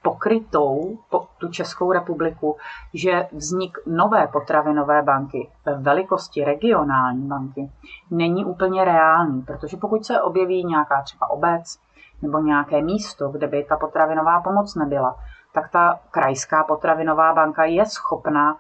pokrytou 0.04 0.98
po 1.10 1.28
tu 1.38 1.48
Českou 1.48 1.92
republiku, 1.92 2.58
že 2.94 3.28
vznik 3.32 3.78
nové 3.86 4.28
potravinové 4.28 5.02
banky 5.02 5.52
ve 5.66 5.76
velikosti 5.76 6.44
regionální 6.44 7.28
banky 7.28 7.72
není 8.12 8.46
úplně 8.46 8.86
reálný, 8.86 9.42
protože 9.42 9.78
pokud 9.78 10.06
se 10.06 10.22
objeví 10.22 10.66
nějaká 10.66 11.02
třeba 11.02 11.30
obec 11.30 11.80
nebo 12.22 12.40
nějaké 12.40 12.82
místo, 12.82 13.30
kde 13.30 13.48
by 13.48 13.64
ta 13.64 13.78
potravinová 13.78 14.42
pomoc 14.42 14.76
nebyla, 14.76 15.16
tak 15.54 15.70
ta 15.70 16.00
krajská 16.12 16.64
potravinová 16.64 17.34
banka 17.34 17.66
je 17.66 17.86
schopná 17.86 18.58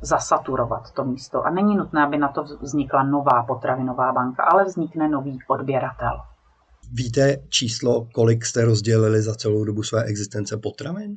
zasaturovat 0.00 0.92
to 0.92 1.04
místo. 1.04 1.46
A 1.46 1.50
není 1.50 1.76
nutné, 1.76 2.04
aby 2.04 2.18
na 2.18 2.28
to 2.28 2.42
vznikla 2.42 3.02
nová 3.02 3.42
potravinová 3.42 4.12
banka, 4.12 4.44
ale 4.44 4.64
vznikne 4.64 5.08
nový 5.08 5.38
odběratel. 5.48 6.20
Víte 6.96 7.36
číslo, 7.48 8.06
kolik 8.14 8.44
jste 8.44 8.64
rozdělili 8.64 9.22
za 9.22 9.34
celou 9.34 9.64
dobu 9.64 9.82
své 9.82 10.04
existence 10.04 10.56
potravin? 10.56 11.16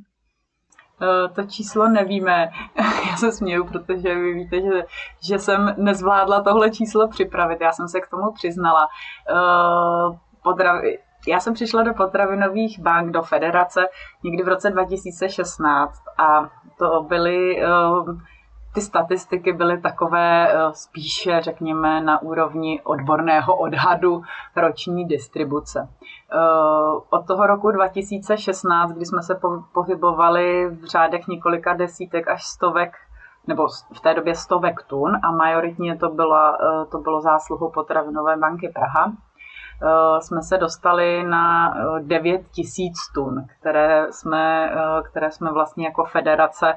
Eh, 1.01 1.29
to 1.36 1.43
číslo 1.43 1.89
nevíme. 1.89 2.50
Já 3.10 3.17
se 3.17 3.31
směju, 3.31 3.63
protože 3.63 4.15
vy 4.15 4.34
víte, 4.34 4.62
že, 4.62 4.84
že 5.24 5.39
jsem 5.39 5.75
nezvládla 5.77 6.41
tohle 6.41 6.72
číslo 6.72 7.07
připravit. 7.07 7.62
Já 7.62 7.72
jsem 7.72 7.88
se 7.88 8.01
k 8.01 8.10
tomu 8.10 8.31
přiznala. 8.31 8.88
Eh. 9.29 10.98
Já 11.27 11.39
jsem 11.39 11.53
přišla 11.53 11.84
do 11.84 11.93
potravinových 11.93 12.79
bank, 12.79 13.12
do 13.12 13.22
federace 13.22 13.86
někdy 14.24 14.43
v 14.43 14.48
roce 14.48 14.69
2016 14.69 16.01
a 16.17 16.50
to 16.77 17.03
byly 17.03 17.63
eh, 17.63 17.67
ty 18.77 18.81
statistiky 18.81 19.53
byly 19.53 19.81
takové 19.81 20.53
eh, 20.53 20.74
spíše, 20.74 21.41
řekněme, 21.41 22.01
na 22.01 22.22
úrovni 22.22 22.81
odborného 22.84 23.55
odhadu 23.55 24.22
roční 24.55 25.05
distribuce. 25.05 25.89
Eh, 25.89 26.38
od 27.10 27.27
toho 27.27 27.48
roku 27.48 27.72
2016, 27.72 28.91
kdy 28.91 29.05
jsme 29.05 29.22
se 29.22 29.39
pohybovali 29.74 30.69
v 30.69 30.86
řádech 30.86 31.27
několika 31.27 31.74
desítek 31.74 32.27
až 32.27 32.46
stovek 32.46 32.93
nebo 33.48 33.67
v 33.93 34.00
té 34.00 34.13
době 34.13 34.36
stovek 34.36 34.84
tun 34.84 35.19
a 35.24 35.31
majoritně 35.31 35.98
to, 35.98 36.10
byla, 36.10 36.57
eh, 36.62 36.86
to 36.86 36.98
bylo 36.98 37.22
zásluhou 37.22 37.72
Potravinové 37.72 38.38
banky 38.38 38.69
Praha, 38.69 39.13
jsme 40.19 40.41
se 40.41 40.57
dostali 40.57 41.24
na 41.24 41.74
9 42.00 42.41
tisíc 42.51 42.98
tun, 43.13 43.46
které 43.60 44.07
jsme, 44.12 44.72
které 45.03 45.31
jsme 45.31 45.51
vlastně 45.51 45.86
jako 45.86 46.03
federace 46.03 46.74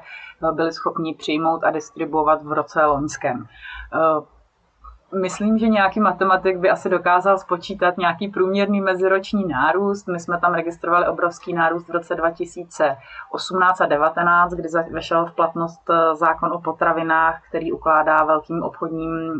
byli 0.51 0.71
schopni 0.71 1.15
přijmout 1.15 1.63
a 1.63 1.71
distribuovat 1.71 2.43
v 2.43 2.51
roce 2.51 2.85
loňském. 2.85 3.45
Eh, 3.93 5.17
myslím, 5.21 5.57
že 5.57 5.69
nějaký 5.69 5.99
matematik 5.99 6.57
by 6.57 6.69
asi 6.69 6.89
dokázal 6.89 7.37
spočítat 7.37 7.97
nějaký 7.97 8.27
průměrný 8.27 8.81
meziroční 8.81 9.47
nárůst. 9.47 10.07
My 10.07 10.19
jsme 10.19 10.39
tam 10.39 10.53
registrovali 10.53 11.07
obrovský 11.07 11.53
nárůst 11.53 11.87
v 11.87 11.91
roce 11.91 12.15
2018 12.15 13.81
a 13.81 13.85
2019, 13.85 14.53
kdy 14.53 14.69
vešel 14.91 15.25
v 15.25 15.35
platnost 15.35 15.89
eh, 15.89 16.15
zákon 16.15 16.51
o 16.53 16.61
potravinách, 16.61 17.41
který 17.49 17.71
ukládá 17.71 18.23
velkým 18.23 18.63
obchodním 18.63 19.31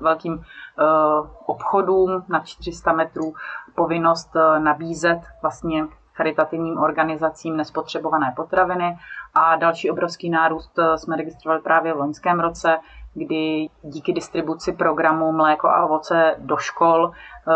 velkým 0.00 0.32
uh, 0.34 1.26
obchodům 1.46 2.24
na 2.28 2.40
400 2.40 2.92
metrů 2.92 3.34
povinnost 3.74 4.30
uh, 4.36 4.58
nabízet 4.64 5.20
vlastně 5.42 5.86
charitativním 6.14 6.78
organizacím 6.78 7.56
nespotřebované 7.56 8.32
potraviny. 8.36 8.98
A 9.34 9.56
další 9.56 9.90
obrovský 9.90 10.30
nárůst 10.30 10.78
eh, 10.78 10.98
jsme 10.98 11.16
registrovali 11.16 11.62
právě 11.62 11.94
v 11.94 11.96
loňském 11.96 12.40
roce, 12.40 12.78
kdy 13.14 13.68
díky 13.82 14.12
distribuci 14.12 14.72
programu 14.72 15.32
Mléko 15.32 15.68
a 15.68 15.84
ovoce 15.84 16.34
do 16.38 16.56
škol 16.56 17.10
eh, 17.10 17.52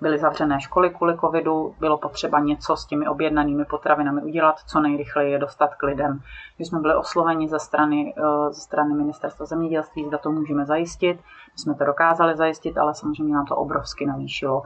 byly 0.00 0.18
zavřené 0.18 0.60
školy 0.60 0.90
kvůli 0.90 1.18
covidu, 1.18 1.74
bylo 1.80 1.98
potřeba 1.98 2.40
něco 2.40 2.76
s 2.76 2.86
těmi 2.86 3.08
objednanými 3.08 3.64
potravinami 3.64 4.22
udělat, 4.22 4.56
co 4.66 4.80
nejrychleji 4.80 5.32
je 5.32 5.38
dostat 5.38 5.74
k 5.74 5.82
lidem. 5.82 6.20
My 6.58 6.64
jsme 6.64 6.80
byli 6.80 6.94
osloveni 6.94 7.48
ze 7.48 7.58
strany, 7.58 8.14
eh, 8.18 8.52
ze 8.52 8.60
strany 8.60 8.94
ministerstva 8.94 9.46
zemědělství, 9.46 10.04
zda 10.04 10.18
to 10.18 10.30
můžeme 10.30 10.66
zajistit. 10.66 11.16
My 11.52 11.58
jsme 11.62 11.74
to 11.74 11.84
dokázali 11.84 12.36
zajistit, 12.36 12.78
ale 12.78 12.94
samozřejmě 12.94 13.34
nám 13.34 13.46
to 13.46 13.56
obrovsky 13.56 14.06
navýšilo 14.06 14.62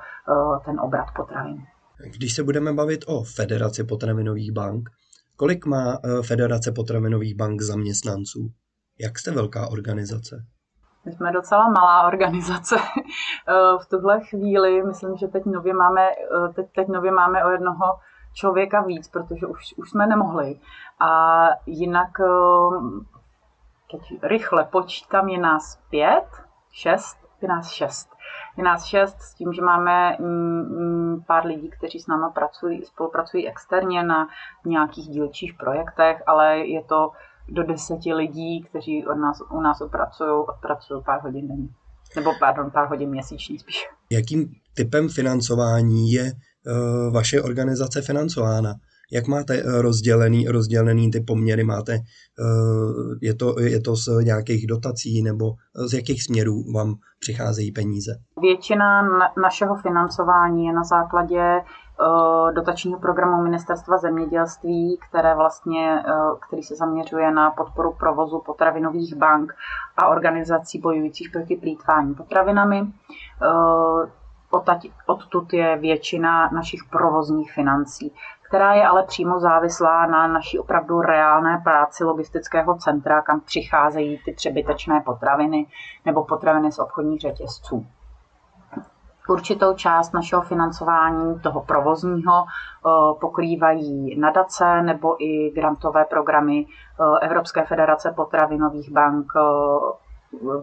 ten 0.65 0.81
obrat 0.81 1.07
potravin. 1.17 1.63
Když 2.11 2.35
se 2.35 2.43
budeme 2.43 2.73
bavit 2.73 3.05
o 3.07 3.25
Federaci 3.25 3.85
potravinových 3.85 4.53
bank, 4.53 4.91
kolik 5.37 5.67
má 5.67 5.99
eh, 6.05 6.23
Federace 6.23 6.73
potravinových 6.73 7.35
bank 7.35 7.63
zaměstnanců? 7.63 8.51
Jak 9.01 9.19
jste 9.19 9.31
velká 9.31 9.69
organizace? 9.69 10.47
My 11.05 11.13
jsme 11.13 11.33
docela 11.33 11.69
malá 11.69 12.07
organizace. 12.07 12.77
Eh, 13.49 13.79
v 13.83 13.87
tuhle 13.87 14.21
chvíli, 14.21 14.83
myslím, 14.83 15.17
že 15.17 15.29
teď 15.29 15.45
nově 15.47 15.75
máme, 15.75 16.11
eh, 16.11 16.53
teď, 16.55 16.67
teď 16.75 16.89
nově 16.89 17.11
máme 17.11 17.45
o 17.45 17.51
jednoho 17.51 17.99
člověka 18.35 18.81
víc, 18.83 19.09
protože 19.09 19.47
už, 19.47 19.75
už 19.77 19.91
jsme 19.91 20.07
nemohli. 20.07 20.61
A 21.01 21.43
jinak 21.67 22.11
teď 23.91 24.01
rychle 24.23 24.65
počítám, 24.65 25.29
je 25.29 25.39
nás 25.39 25.83
pět, 25.91 26.25
šest, 26.73 27.19
je 27.43 27.49
nás 27.49 27.71
šest. 27.71 28.13
Je 28.57 28.65
nás 28.65 28.85
šest 28.85 29.21
s 29.21 29.35
tím, 29.35 29.53
že 29.53 29.63
máme 29.63 30.17
mm, 30.19 30.27
mm, 30.27 31.25
pár 31.27 31.47
lidí, 31.47 31.71
kteří 31.71 32.01
s 32.01 32.07
náma 32.07 32.31
pracují, 32.31 32.85
spolupracují 32.85 33.49
externě 33.49 34.03
na 34.03 34.29
nějakých 34.65 35.09
dílčích 35.09 35.55
projektech, 35.55 36.23
ale 36.27 36.59
je 36.59 36.85
to 36.85 37.11
do 37.53 37.63
deseti 37.63 38.15
lidí, 38.15 38.63
kteří 38.63 39.07
od 39.07 39.15
nás, 39.15 39.39
u 39.51 39.61
nás 39.61 39.81
opracují, 39.81 40.31
odpracují 40.31 41.03
pár 41.07 41.23
hodin 41.23 41.49
denně. 41.49 41.69
Nebo 42.17 42.31
pardon, 42.41 42.71
pár 42.71 42.89
hodin 42.89 43.11
měsíčně 43.11 43.59
spíš. 43.59 43.89
Jakým 44.11 44.55
typem 44.75 45.09
financování 45.09 46.13
je 46.13 46.33
uh, 46.33 47.13
vaše 47.13 47.43
organizace 47.43 48.03
financována? 48.03 48.75
Jak 49.13 49.27
máte 49.27 49.55
eh, 49.55 49.83
rozdělený, 49.83 50.49
rozdělený 50.49 51.11
ty 51.11 51.21
poměry? 51.21 51.65
Máte, 51.65 51.93
eh, 51.93 51.99
je 53.21 53.35
to, 53.35 53.61
je 53.61 53.81
to 53.81 53.97
z 53.97 54.09
nějakých 54.25 54.67
dotací 54.67 55.23
nebo 55.23 55.45
z 55.75 55.95
jakých 55.95 56.23
směrů 56.23 56.73
vám 56.75 56.95
přicházejí 57.19 57.73
peníze? 57.73 58.13
Většina 58.41 59.03
našeho 59.43 59.77
financování 59.77 60.67
je 60.67 60.73
na 60.73 60.85
základě 60.85 61.41
eh, 61.41 62.53
dotačního 62.53 63.01
programu 63.01 63.43
Ministerstva 63.43 63.99
zemědělství, 63.99 64.99
které 65.09 65.35
vlastně, 65.35 66.03
který 66.47 66.63
se 66.63 66.77
zaměřuje 66.77 67.31
na 67.31 67.51
podporu 67.51 67.97
provozu 67.99 68.43
potravinových 68.47 69.15
bank 69.15 69.53
a 69.97 70.09
organizací 70.09 70.79
bojujících 70.79 71.31
proti 71.31 71.57
plýtvání 71.57 72.15
potravinami. 72.15 72.83
Odtud 75.07 75.53
je 75.53 75.79
většina 75.79 76.51
našich 76.51 76.81
provozních 76.91 77.53
financí 77.53 78.13
která 78.53 78.75
je 78.75 78.87
ale 78.87 79.03
přímo 79.03 79.41
závislá 79.41 80.07
na 80.07 80.27
naší 80.27 80.59
opravdu 80.59 81.01
reálné 81.01 81.61
práci 81.65 82.05
logistického 82.05 82.75
centra, 82.75 83.23
kam 83.23 83.41
přicházejí 83.41 84.19
ty 84.25 84.33
přebytečné 84.33 85.01
potraviny 85.01 85.67
nebo 86.05 86.25
potraviny 86.25 86.73
z 86.73 86.79
obchodních 86.79 87.21
řetězců. 87.21 87.87
Určitou 89.29 89.75
část 89.75 90.13
našeho 90.13 90.43
financování, 90.43 91.41
toho 91.41 91.61
provozního, 91.61 92.45
eh, 92.45 92.91
pokrývají 93.21 94.21
nadace 94.21 94.83
nebo 94.83 95.25
i 95.25 95.51
grantové 95.51 96.05
programy 96.05 96.67
eh, 96.67 97.27
Evropské 97.27 97.65
federace 97.65 98.13
potravinových 98.17 98.91
bank 98.91 99.33
eh, 99.37 99.41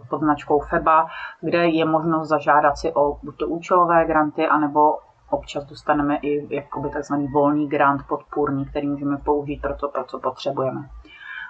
pod 0.09 0.19
značkou 0.19 0.59
FEBA, 0.59 1.07
kde 1.41 1.67
je 1.67 1.85
možnost 1.85 2.27
zažádat 2.27 2.77
si 2.77 2.93
o 2.93 3.17
buď 3.23 3.37
to 3.37 3.47
účelové 3.47 4.05
granty, 4.05 4.47
anebo 4.47 4.97
občas 5.29 5.65
dostaneme 5.65 6.17
i 6.17 6.55
jakoby 6.55 6.89
takzvaný 6.89 7.27
volný 7.27 7.67
grant 7.67 8.01
podpůrný, 8.07 8.65
který 8.65 8.87
můžeme 8.87 9.17
použít 9.17 9.61
pro 9.61 9.75
to, 9.75 9.87
pro 9.87 10.03
co 10.03 10.19
potřebujeme. 10.19 10.89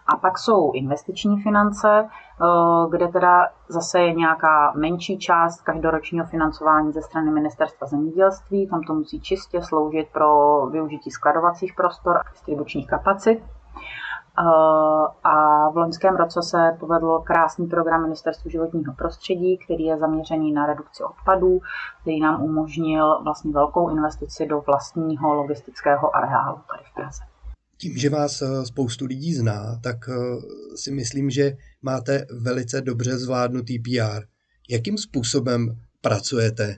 A 0.08 0.18
pak 0.18 0.38
jsou 0.38 0.72
investiční 0.72 1.42
finance, 1.42 2.10
eh, 2.10 2.46
kde 2.90 3.08
teda 3.08 3.48
zase 3.68 4.00
je 4.00 4.14
nějaká 4.14 4.74
menší 4.76 5.18
část 5.18 5.62
každoročního 5.62 6.26
financování 6.26 6.92
ze 6.92 7.02
strany 7.02 7.32
Ministerstva 7.32 7.88
zemědělství. 7.88 8.68
Tam 8.68 8.84
to 8.84 8.94
musí 8.94 9.22
čistě 9.22 9.62
sloužit 9.62 10.08
pro 10.14 10.66
využití 10.66 11.12
skladovacích 11.12 11.74
prostor 11.76 12.18
a 12.18 12.32
distribučních 12.32 12.88
kapacit. 12.88 13.44
A 15.24 15.70
v 15.70 15.78
loňském 15.78 16.16
roce 16.16 16.42
se 16.42 16.58
povedl 16.80 17.24
krásný 17.26 17.68
program 17.68 18.02
Ministerstvu 18.02 18.50
životního 18.50 18.94
prostředí, 18.94 19.58
který 19.58 19.84
je 19.84 19.98
zaměřený 19.98 20.52
na 20.54 20.66
redukci 20.66 21.04
odpadů, 21.04 21.60
který 22.02 22.20
nám 22.20 22.44
umožnil 22.44 23.24
vlastně 23.24 23.52
velkou 23.52 23.90
investici 23.90 24.46
do 24.46 24.62
vlastního 24.62 25.34
logistického 25.34 26.16
areálu 26.16 26.60
tady 26.72 26.84
v 26.92 26.96
Praze. 26.96 27.24
Tím, 27.78 27.98
že 27.98 28.10
vás 28.10 28.42
eh, 28.42 28.66
spoustu 28.66 29.06
lidí 29.06 29.34
zná, 29.34 29.80
tak 29.84 29.98
eh, 30.10 30.14
si 30.76 30.92
myslím, 30.92 31.30
že 31.30 31.58
máte 31.82 32.26
velice 32.42 32.82
dobře 32.82 33.18
zvládnutý 33.18 33.80
PR. 33.80 34.24
Jakým 34.70 34.98
způsobem 34.98 35.80
pracujete 36.02 36.76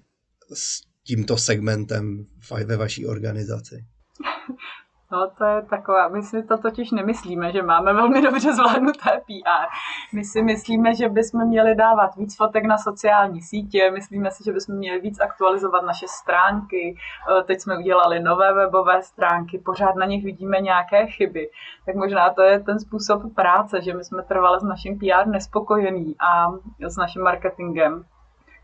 s 0.54 0.82
tímto 1.04 1.38
segmentem 1.38 2.26
ve 2.66 2.78
vaší 2.78 3.06
organizaci? 3.06 3.86
No 5.12 5.30
to 5.38 5.46
je 5.46 5.62
taková, 5.62 6.08
my 6.08 6.24
si 6.24 6.44
to 6.44 6.58
totiž 6.58 6.92
nemyslíme, 6.92 7.52
že 7.52 7.62
máme 7.64 7.94
velmi 7.94 8.22
dobře 8.22 8.54
zvládnuté 8.54 9.22
PR. 9.26 9.68
My 10.14 10.26
si 10.26 10.44
myslíme, 10.44 10.96
že 10.96 11.10
bychom 11.10 11.48
měli 11.48 11.76
dávat 11.76 12.16
víc 12.16 12.38
fotek 12.38 12.66
na 12.66 12.78
sociální 12.78 13.42
sítě, 13.42 13.92
myslíme 13.92 14.32
si, 14.32 14.44
že 14.44 14.54
bychom 14.54 14.76
měli 14.76 15.00
víc 15.00 15.20
aktualizovat 15.20 15.84
naše 15.84 16.06
stránky, 16.08 16.96
eh, 16.96 17.44
teď 17.44 17.62
jsme 17.62 17.78
udělali 17.78 18.20
nové 18.20 18.54
webové 18.54 19.04
stránky, 19.04 19.60
pořád 19.60 19.96
na 19.96 20.06
nich 20.06 20.24
vidíme 20.24 20.62
nějaké 20.62 21.08
chyby. 21.08 21.50
Tak 21.86 21.96
možná 21.96 22.30
to 22.30 22.42
je 22.42 22.60
ten 22.60 22.80
způsob 22.80 23.22
práce, 23.36 23.82
že 23.82 23.94
my 23.94 24.04
jsme 24.04 24.24
trvali 24.24 24.60
s 24.60 24.64
naším 24.64 25.00
PR 25.00 25.28
nespokojení 25.28 26.16
a 26.20 26.52
s 26.88 26.98
naším 26.98 27.22
marketingem 27.22 28.06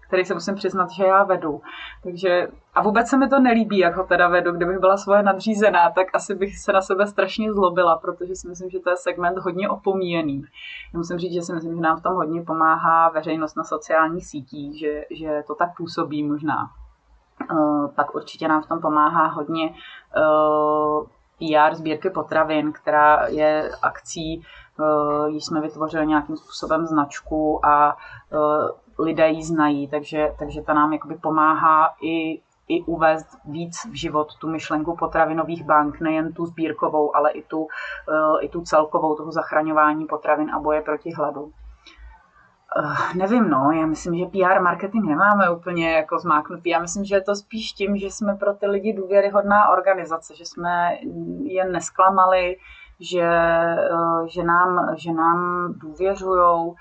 který 0.08 0.26
se 0.26 0.34
musím 0.34 0.56
přiznat, 0.56 0.92
že 0.92 1.06
já 1.06 1.24
vedu. 1.24 1.62
Takže, 2.04 2.48
a 2.76 2.82
vůbec 2.82 3.08
se 3.08 3.18
mi 3.18 3.30
to 3.30 3.40
nelíbí, 3.40 3.78
jak 3.78 3.96
ho 3.96 4.04
teda 4.04 4.28
vedu. 4.28 4.52
Kdybych 4.52 4.80
byla 4.80 4.98
svoje 4.98 5.24
nadřízená, 5.24 5.90
tak 5.90 6.08
asi 6.14 6.36
bych 6.36 6.58
se 6.58 6.74
na 6.74 6.82
sebe 6.82 7.08
strašně 7.08 7.54
zlobila, 7.54 7.98
protože 7.98 8.36
si 8.36 8.48
myslím, 8.48 8.70
že 8.70 8.80
to 8.80 8.90
je 8.90 8.98
segment 8.98 9.38
hodně 9.38 9.70
opomíjený. 9.70 10.44
Já 10.94 10.98
musím 10.98 11.18
říct, 11.18 11.34
že 11.34 11.42
si 11.42 11.54
myslím, 11.54 11.76
že 11.76 11.82
nám 11.82 11.98
v 11.98 12.04
tom 12.04 12.14
hodně 12.14 12.42
pomáhá 12.42 13.10
veřejnost 13.10 13.56
na 13.56 13.64
sociálních 13.64 14.26
sítích, 14.26 14.80
že, 14.80 15.04
že 15.12 15.44
to 15.48 15.56
tak 15.56 15.70
působí 15.78 16.24
možná. 16.24 16.70
Uh, 17.52 17.88
pak 17.96 18.16
určitě 18.16 18.48
nám 18.48 18.62
v 18.62 18.68
tom 18.68 18.82
pomáhá 18.82 19.28
hodně 19.28 19.70
uh, 19.70 21.08
PR 21.40 21.76
sbírky 21.76 22.10
potravin, 22.10 22.72
která 22.72 23.28
je 23.28 23.72
akcí, 23.82 24.44
uh, 24.80 25.28
již 25.28 25.46
jsme 25.46 25.62
vytvořili 25.62 26.08
nějakým 26.08 26.38
způsobem 26.38 26.86
značku 26.86 27.66
a 27.66 27.98
uh, 28.32 29.06
lidé 29.06 29.30
ji 29.30 29.44
znají, 29.44 29.88
takže, 29.88 30.34
takže 30.40 30.62
ta 30.62 30.74
nám 30.74 30.94
jakoby 30.94 31.16
pomáhá 31.16 31.94
i, 32.02 32.42
i 32.68 32.82
uvést 32.86 33.28
víc 33.46 33.86
v 33.92 33.94
život 33.94 34.36
tu 34.36 34.50
myšlenku 34.50 34.96
potravinových 34.96 35.64
bank, 35.64 36.00
nejen 36.00 36.34
tu 36.34 36.46
sbírkovou, 36.46 37.16
ale 37.16 37.32
i 37.32 37.44
tu, 37.44 37.60
uh, 37.60 37.68
i 38.42 38.50
tu 38.50 38.62
celkovou 38.62 39.16
toho 39.16 39.32
zachraňování 39.32 40.06
potravin 40.06 40.52
a 40.52 40.60
boje 40.60 40.82
proti 40.82 41.14
hladu. 41.14 41.52
Uh, 42.78 43.16
nevím, 43.16 43.50
no, 43.50 43.72
já 43.72 43.86
myslím, 43.86 44.16
že 44.16 44.26
PR 44.26 44.62
marketing 44.62 45.06
nemáme 45.06 45.50
úplně 45.50 45.92
jako 45.92 46.20
zmáknutý. 46.20 46.70
Já 46.70 46.80
myslím, 46.80 47.06
že 47.06 47.16
je 47.16 47.22
to 47.22 47.36
spíš 47.36 47.72
tím, 47.72 47.98
že 47.98 48.06
jsme 48.06 48.36
pro 48.36 48.54
ty 48.54 48.68
lidi 48.68 48.94
důvěryhodná 48.94 49.70
organizace, 49.70 50.36
že 50.36 50.46
jsme 50.46 50.98
je 51.44 51.66
nesklamali, 51.66 52.58
že, 53.00 53.30
uh, 53.92 54.28
že, 54.28 54.44
nám, 54.44 54.96
že 54.98 55.14
nám 55.14 55.74
důvěřujou, 55.74 56.76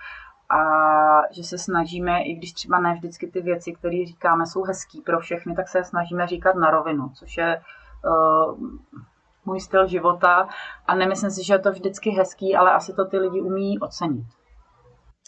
a 0.51 1.23
že 1.31 1.45
se 1.45 1.59
snažíme, 1.59 2.23
i 2.23 2.35
když 2.35 2.53
třeba 2.53 2.81
ne 2.81 2.95
vždycky 2.95 3.27
ty 3.27 3.41
věci, 3.41 3.73
které 3.73 4.07
říkáme, 4.07 4.47
jsou 4.47 4.63
hezký 4.63 5.01
pro 5.01 5.21
všechny, 5.21 5.55
tak 5.55 5.69
se 5.69 5.85
snažíme 5.85 6.27
říkat 6.27 6.57
na 6.57 6.71
rovinu, 6.71 7.11
což 7.15 7.37
je 7.37 7.63
uh, 8.05 8.59
můj 9.45 9.61
styl 9.61 9.87
života 9.87 10.49
a 10.87 10.95
nemyslím 10.95 11.31
si, 11.31 11.45
že 11.45 11.55
je 11.55 11.59
to 11.59 11.73
vždycky 11.73 12.11
hezký, 12.11 12.57
ale 12.57 12.73
asi 12.73 12.93
to 12.93 13.05
ty 13.05 13.19
lidi 13.19 13.41
umí 13.41 13.79
ocenit. 13.79 14.27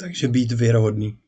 Takže 0.00 0.28
být 0.28 0.52
věrohodný. 0.52 1.18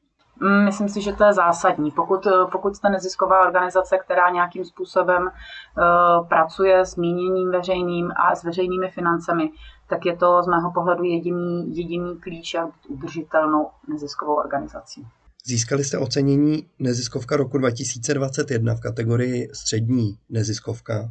Mm, 0.40 0.64
myslím 0.64 0.88
si, 0.88 1.00
že 1.02 1.12
to 1.12 1.24
je 1.24 1.32
zásadní. 1.32 1.90
Pokud, 1.90 2.26
eh, 2.26 2.30
pokud 2.52 2.76
jste 2.76 2.90
nezisková 2.90 3.46
organizace, 3.46 3.98
která 3.98 4.30
nějakým 4.30 4.64
způsobem 4.64 5.22
uh, 5.22 6.28
pracuje 6.28 6.86
s 6.86 6.96
míněním 6.96 7.50
veřejným 7.50 8.10
a 8.10 8.34
s 8.34 8.44
veřejnými 8.44 8.90
financemi, 8.90 9.50
tak 9.88 10.06
je 10.06 10.16
to 10.16 10.42
z 10.42 10.46
mého 10.46 10.72
pohledu 10.72 11.04
jediný, 11.04 11.76
jediný 11.76 12.18
klíč, 12.20 12.54
jak 12.54 12.66
být 12.66 12.86
udržitelnou 12.88 13.70
neziskovou 13.88 14.34
organizací. 14.34 15.06
Získali 15.46 15.84
jste 15.84 15.98
ocenění 15.98 16.66
Neziskovka 16.78 17.36
roku 17.36 17.58
2021 17.58 18.74
v 18.74 18.80
kategorii 18.80 19.48
střední 19.54 20.18
neziskovka. 20.28 21.10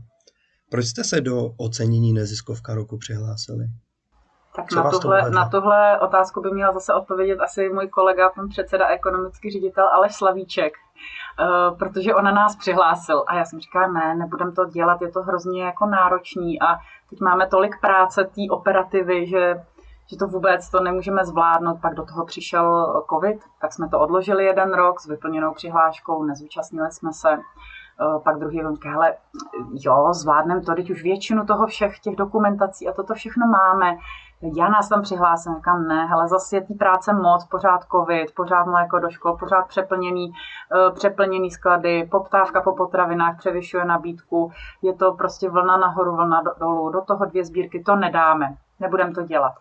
Proč 0.70 0.86
jste 0.86 1.04
se 1.04 1.22
do 1.22 1.54
ocenění 1.58 2.14
Neziskovka 2.14 2.76
roku 2.76 2.98
přihlásili? 2.98 3.66
Tak 4.60 4.72
na 4.72 4.92
tohle, 4.92 5.32
na 5.32 5.50
tohle 5.50 6.00
otázku 6.00 6.42
by 6.42 6.52
měl 6.52 6.74
zase 6.74 6.94
odpovědět 6.94 7.40
asi 7.42 7.70
můj 7.70 7.88
kolega, 7.88 8.30
pan 8.30 8.50
předseda 8.50 8.88
ekonomický 8.88 9.52
ředitel 9.52 9.88
Aleš 9.88 10.16
Slavíček, 10.16 10.74
uh, 10.74 11.78
protože 11.78 12.16
on 12.16 12.26
na 12.26 12.32
nás 12.32 12.56
přihlásil 12.56 13.24
a 13.28 13.36
já 13.36 13.46
jsem 13.46 13.60
říkala, 13.60 13.88
ne, 13.88 14.16
nebudem 14.16 14.56
to 14.56 14.66
dělat, 14.66 15.02
je 15.02 15.12
to 15.12 15.22
hrozně 15.22 15.64
jako 15.64 15.86
náročný 15.86 16.62
a 16.62 16.78
teď 17.10 17.20
máme 17.22 17.48
tolik 17.48 17.82
práce 17.82 18.24
té 18.24 18.42
operativy, 18.52 19.28
že, 19.28 19.64
že 20.08 20.18
to 20.18 20.28
vůbec 20.28 20.70
to 20.70 20.80
nemůžeme 20.80 21.26
zvládnout. 21.26 21.82
Pak 21.82 21.94
do 21.96 22.06
toho 22.06 22.26
přišel 22.26 23.04
covid, 23.10 23.40
tak 23.62 23.74
jsme 23.74 23.90
to 23.90 24.00
odložili 24.00 24.46
jeden 24.46 24.74
rok 24.74 25.00
s 25.00 25.08
vyplněnou 25.08 25.54
přihláškou, 25.54 26.24
nezúčastnili 26.24 26.92
jsme 26.92 27.14
se. 27.14 27.30
Uh, 28.02 28.24
pak 28.24 28.40
druhý 28.40 28.62
rok, 28.62 28.86
hele, 28.86 29.14
jo, 29.74 30.14
zvládneme 30.14 30.62
to, 30.62 30.76
teď 30.76 30.90
už 30.90 31.04
většinu 31.04 31.46
toho 31.46 31.68
všech 31.68 32.00
těch 32.00 32.16
dokumentací 32.16 32.88
a 32.88 32.94
toto 32.94 33.14
všechno 33.14 33.48
máme 33.48 33.98
já 34.42 34.70
nás 34.70 34.90
tam 34.90 35.02
přihlásím, 35.02 35.56
říkám 35.56 35.88
ne, 35.88 36.06
hele, 36.06 36.28
zase 36.28 36.56
je 36.56 36.62
té 36.62 36.74
práce 36.74 37.14
moc, 37.14 37.46
pořád 37.46 37.82
covid, 37.92 38.36
pořád 38.36 38.66
mléko 38.66 39.00
do 39.00 39.10
škol, 39.10 39.38
pořád 39.38 39.68
přeplněný, 39.68 40.30
uh, 40.30 40.96
přeplněný 40.96 41.52
sklady, 41.52 42.08
poptávka 42.12 42.62
po 42.62 42.76
potravinách 42.76 43.38
převyšuje 43.38 43.86
nabídku, 43.86 44.52
je 44.82 44.94
to 44.94 45.14
prostě 45.14 45.50
vlna 45.50 45.78
nahoru, 45.78 46.16
vlna 46.16 46.44
dolů, 46.60 46.90
do 46.90 47.02
toho 47.02 47.26
dvě 47.26 47.46
sbírky, 47.46 47.84
to 47.84 47.96
nedáme, 47.96 48.56
nebudeme 48.80 49.12
to 49.12 49.22
dělat. 49.22 49.54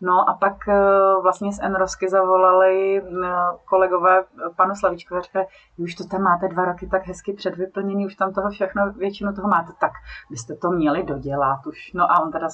No 0.00 0.30
a 0.30 0.34
pak 0.34 0.56
uh, 0.68 1.22
vlastně 1.22 1.52
z 1.52 1.60
Enrosky 1.62 2.08
zavolali 2.08 3.02
uh, 3.02 3.26
kolegové 3.64 4.24
panu 4.56 4.74
Slavíčkovi 4.74 5.18
a 5.18 5.22
říkali, 5.22 5.46
už 5.78 5.94
to 5.94 6.04
tam 6.04 6.22
máte 6.22 6.48
dva 6.48 6.64
roky 6.64 6.86
tak 6.86 7.06
hezky 7.06 7.32
předvyplněný, 7.32 8.06
už 8.06 8.14
tam 8.14 8.32
toho 8.32 8.50
všechno, 8.50 8.92
většinu 8.92 9.32
toho 9.32 9.48
máte, 9.48 9.72
tak 9.80 9.92
byste 10.30 10.54
to 10.54 10.70
měli 10.70 11.02
dodělat 11.02 11.66
už. 11.66 11.92
No 11.94 12.12
a 12.12 12.22
on 12.22 12.32
teda 12.32 12.48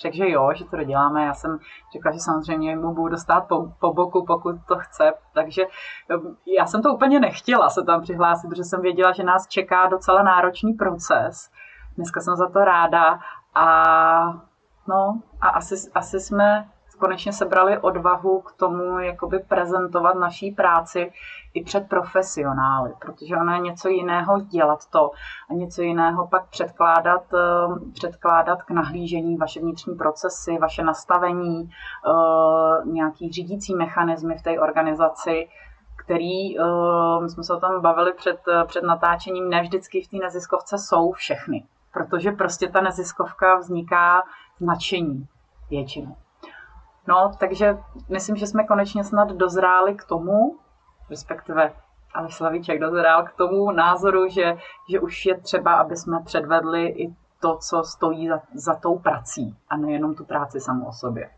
řekl, 0.00 0.16
že 0.16 0.30
jo, 0.30 0.50
že 0.54 0.64
to 0.64 0.76
doděláme. 0.76 1.24
Já 1.24 1.34
jsem 1.34 1.58
řekla, 1.92 2.12
že 2.12 2.18
samozřejmě 2.18 2.76
mu 2.76 2.94
budu 2.94 3.08
dostat 3.08 3.40
po, 3.40 3.72
po 3.80 3.92
boku, 3.92 4.24
pokud 4.26 4.56
to 4.68 4.76
chce. 4.78 5.12
Takže 5.34 5.62
um, 6.16 6.36
já 6.56 6.66
jsem 6.66 6.82
to 6.82 6.94
úplně 6.94 7.20
nechtěla 7.20 7.70
se 7.70 7.84
tam 7.84 8.02
přihlásit, 8.02 8.48
protože 8.48 8.64
jsem 8.64 8.80
věděla, 8.80 9.12
že 9.12 9.24
nás 9.24 9.46
čeká 9.46 9.86
docela 9.86 10.22
náročný 10.22 10.72
proces. 10.72 11.50
Dneska 11.96 12.20
jsem 12.20 12.36
za 12.36 12.48
to 12.48 12.64
ráda 12.64 13.18
a 13.54 13.66
no 14.88 15.20
a 15.40 15.48
asi, 15.48 15.74
asi 15.94 16.20
jsme 16.20 16.68
konečně 16.98 17.32
sebrali 17.32 17.78
odvahu 17.78 18.40
k 18.40 18.52
tomu 18.52 18.98
jakoby 18.98 19.38
prezentovat 19.38 20.14
naší 20.14 20.50
práci 20.50 21.12
i 21.54 21.64
před 21.64 21.88
profesionály, 21.88 22.92
protože 22.98 23.36
ono 23.36 23.52
je 23.52 23.60
něco 23.60 23.88
jiného 23.88 24.40
dělat 24.40 24.90
to 24.90 25.10
a 25.50 25.54
něco 25.54 25.82
jiného 25.82 26.26
pak 26.26 26.48
předkládat, 26.48 27.22
eh, 27.34 27.90
předkládat 27.92 28.62
k 28.62 28.70
nahlížení 28.70 29.36
vaše 29.36 29.60
vnitřní 29.60 29.94
procesy, 29.94 30.58
vaše 30.58 30.84
nastavení, 30.84 31.70
eh, 31.70 32.88
nějaký 32.90 33.32
řídící 33.32 33.74
mechanismy 33.74 34.38
v 34.38 34.42
té 34.42 34.60
organizaci, 34.60 35.48
který, 35.96 36.58
eh, 36.58 36.62
my 37.22 37.30
jsme 37.30 37.44
se 37.44 37.54
o 37.54 37.60
tom 37.60 37.80
bavili 37.80 38.12
před, 38.12 38.40
před 38.66 38.84
natáčením, 38.84 39.50
ne 39.50 39.62
vždycky 39.62 40.02
v 40.02 40.08
té 40.08 40.16
neziskovce 40.16 40.78
jsou 40.78 41.12
všechny, 41.12 41.64
protože 41.92 42.32
prostě 42.32 42.68
ta 42.68 42.80
neziskovka 42.80 43.56
vzniká 43.56 44.22
z 44.58 44.60
nadšení 44.60 45.26
většinou. 45.70 46.16
No, 47.08 47.32
takže 47.40 47.76
myslím, 48.08 48.36
že 48.36 48.46
jsme 48.46 48.64
konečně 48.64 49.04
snad 49.04 49.28
dozráli 49.32 49.94
k 49.94 50.04
tomu, 50.04 50.58
respektive 51.10 51.72
ale 52.16 52.28
Slavíček 52.30 52.80
dozrál 52.80 53.24
k 53.24 53.32
tomu 53.32 53.72
názoru, 53.72 54.28
že, 54.28 54.56
že 54.90 55.00
už 55.00 55.26
je 55.26 55.40
třeba, 55.40 55.74
aby 55.74 55.96
jsme 55.96 56.22
předvedli 56.24 56.88
i 56.88 57.14
to, 57.40 57.58
co 57.68 57.82
stojí 57.84 58.28
za, 58.28 58.40
za 58.54 58.74
tou 58.74 58.98
prací 58.98 59.56
a 59.68 59.76
nejenom 59.76 60.14
tu 60.14 60.24
práci 60.24 60.60
samou 60.60 60.86
o 60.86 60.92
sobě. 60.92 61.28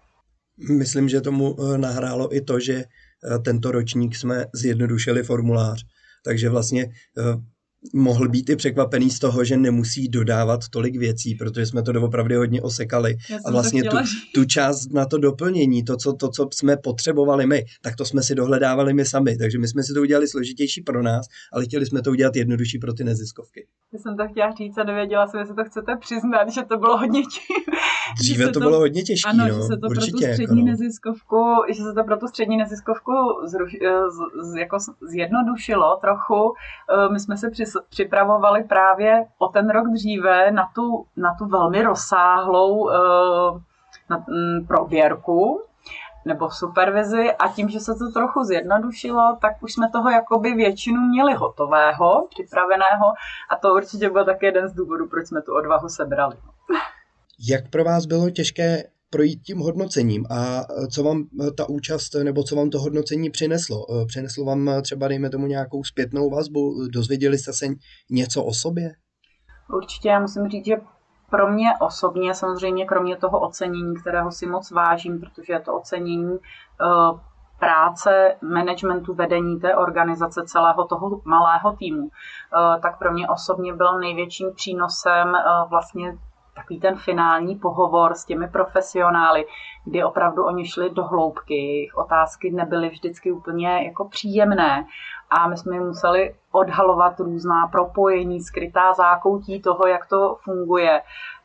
Myslím, 0.78 1.08
že 1.08 1.20
tomu 1.20 1.56
eh, 1.58 1.78
nahrálo 1.78 2.36
i 2.36 2.40
to, 2.40 2.60
že 2.60 2.74
eh, 2.74 3.38
tento 3.38 3.72
ročník 3.72 4.16
jsme 4.16 4.44
zjednodušili 4.54 5.22
formulář, 5.22 5.84
takže 6.24 6.50
vlastně 6.50 6.82
eh, 6.84 7.22
mohl 7.94 8.28
být 8.28 8.50
i 8.50 8.56
překvapený 8.56 9.10
z 9.10 9.18
toho, 9.18 9.44
že 9.44 9.56
nemusí 9.56 10.08
dodávat 10.08 10.60
tolik 10.70 10.96
věcí, 10.96 11.34
protože 11.34 11.66
jsme 11.66 11.82
to 11.82 11.92
doopravdy 11.92 12.34
hodně 12.34 12.62
osekali. 12.62 13.16
A 13.44 13.50
vlastně 13.50 13.82
tu, 13.82 13.96
tu 14.34 14.44
část 14.44 14.92
na 14.92 15.06
to 15.06 15.18
doplnění, 15.18 15.84
to 15.84 15.96
co, 15.96 16.12
to, 16.12 16.28
co 16.28 16.48
jsme 16.54 16.76
potřebovali 16.76 17.46
my, 17.46 17.64
tak 17.82 17.96
to 17.96 18.04
jsme 18.04 18.22
si 18.22 18.34
dohledávali 18.34 18.94
my 18.94 19.04
sami. 19.04 19.36
Takže 19.36 19.58
my 19.58 19.68
jsme 19.68 19.82
si 19.82 19.94
to 19.94 20.00
udělali 20.00 20.28
složitější 20.28 20.82
pro 20.82 21.02
nás, 21.02 21.26
ale 21.52 21.64
chtěli 21.64 21.86
jsme 21.86 22.02
to 22.02 22.10
udělat 22.10 22.36
jednodušší 22.36 22.78
pro 22.78 22.92
ty 22.92 23.04
neziskovky. 23.04 23.66
Já 23.92 23.98
jsem 23.98 24.16
to 24.16 24.28
chtěla 24.28 24.50
říct 24.58 24.78
a 24.78 24.84
nevěděla 24.84 25.26
jsem, 25.26 25.40
jestli 25.40 25.54
to 25.54 25.64
chcete 25.64 25.96
přiznat, 26.00 26.48
že 26.48 26.62
to 26.68 26.76
bylo 26.78 26.98
hodně 26.98 27.22
Dříve 28.16 28.46
to, 28.46 28.52
to 28.52 28.60
bylo 28.60 28.78
hodně 28.78 29.02
těžké, 29.02 29.30
ano, 29.30 29.44
no, 29.48 29.54
že 29.54 29.62
se 29.62 29.76
to 29.76 29.86
určitě, 29.86 30.10
pro 30.10 30.26
tu 30.26 30.32
střední 30.32 30.42
jako 30.42 30.54
no. 30.54 30.64
neziskovku, 30.64 31.44
že 31.68 31.82
se 31.82 31.92
to 31.92 32.04
pro 32.04 32.16
tu 32.16 32.26
střední 32.26 32.56
neziskovku 32.56 33.12
zruš, 33.44 33.76
eh, 33.82 34.10
z, 34.10 34.50
z, 34.50 34.56
jako 34.56 34.78
zjednodušilo 35.00 35.96
trochu. 35.96 36.54
Eh, 36.90 37.12
my 37.12 37.20
jsme 37.20 37.36
se 37.36 37.50
při, 37.50 37.64
připravovali 37.88 38.64
právě 38.64 39.26
o 39.38 39.48
ten 39.48 39.70
rok 39.70 39.86
dříve 39.92 40.50
na 40.50 40.70
tu, 40.74 41.04
na 41.16 41.34
tu 41.38 41.46
velmi 41.46 41.82
rozsáhlou 41.82 42.90
eh, 42.90 43.60
na, 44.10 44.16
m, 44.16 44.66
prověrku 44.66 45.62
nebo 46.24 46.50
supervizi 46.50 47.32
a 47.32 47.48
tím, 47.48 47.68
že 47.68 47.80
se 47.80 47.94
to 47.94 48.12
trochu 48.12 48.44
zjednodušilo, 48.44 49.36
tak 49.40 49.62
už 49.62 49.72
jsme 49.72 49.90
toho 49.90 50.10
jakoby 50.10 50.54
většinu 50.54 51.00
měli 51.00 51.34
hotového, 51.34 52.26
připraveného 52.30 53.06
a 53.50 53.56
to 53.56 53.74
určitě 53.74 54.10
byl 54.10 54.24
také 54.24 54.46
jeden 54.46 54.68
z 54.68 54.74
důvodů, 54.74 55.08
proč 55.08 55.26
jsme 55.26 55.42
tu 55.42 55.54
odvahu 55.54 55.88
sebrali. 55.88 56.36
Jak 57.40 57.70
pro 57.70 57.84
vás 57.84 58.06
bylo 58.06 58.30
těžké 58.30 58.82
projít 59.10 59.42
tím 59.42 59.58
hodnocením 59.58 60.26
a 60.30 60.64
co 60.92 61.02
vám 61.02 61.24
ta 61.56 61.68
účast 61.68 62.14
nebo 62.14 62.42
co 62.42 62.56
vám 62.56 62.70
to 62.70 62.78
hodnocení 62.80 63.30
přineslo? 63.30 63.86
Přineslo 64.06 64.44
vám 64.44 64.70
třeba, 64.82 65.08
dejme 65.08 65.30
tomu, 65.30 65.46
nějakou 65.46 65.84
zpětnou 65.84 66.30
vazbu? 66.30 66.88
Dozvěděli 66.92 67.38
jste 67.38 67.52
se 67.52 67.66
něco 68.10 68.44
o 68.44 68.52
sobě? 68.52 68.90
Určitě 69.74 70.08
já 70.08 70.20
musím 70.20 70.48
říct, 70.48 70.66
že 70.66 70.76
pro 71.30 71.52
mě 71.52 71.68
osobně, 71.80 72.34
samozřejmě 72.34 72.84
kromě 72.86 73.16
toho 73.16 73.40
ocenění, 73.40 73.94
kterého 74.00 74.32
si 74.32 74.46
moc 74.46 74.70
vážím, 74.70 75.20
protože 75.20 75.52
je 75.52 75.60
to 75.60 75.74
ocenění 75.74 76.38
práce, 77.58 78.34
managementu, 78.42 79.14
vedení 79.14 79.60
té 79.60 79.76
organizace, 79.76 80.42
celého 80.46 80.86
toho 80.86 81.20
malého 81.24 81.76
týmu, 81.76 82.08
tak 82.82 82.98
pro 82.98 83.12
mě 83.12 83.28
osobně 83.28 83.74
byl 83.74 83.98
největším 83.98 84.52
přínosem 84.54 85.32
vlastně 85.70 86.18
takový 86.58 86.80
ten 86.80 86.96
finální 86.96 87.56
pohovor 87.56 88.14
s 88.14 88.24
těmi 88.24 88.48
profesionály, 88.48 89.46
kdy 89.84 90.04
opravdu 90.04 90.44
oni 90.44 90.66
šli 90.66 90.90
do 90.90 91.04
hloubky, 91.04 91.54
jejich 91.54 91.96
otázky 91.96 92.50
nebyly 92.50 92.88
vždycky 92.88 93.32
úplně 93.32 93.84
jako 93.84 94.08
příjemné 94.08 94.86
a 95.30 95.48
my 95.48 95.56
jsme 95.56 95.76
jim 95.76 95.86
museli 95.86 96.34
odhalovat 96.52 97.20
různá 97.20 97.66
propojení, 97.66 98.40
skrytá 98.40 98.92
zákoutí 98.92 99.62
toho, 99.62 99.86
jak 99.86 100.06
to 100.06 100.36
funguje. 100.44 101.02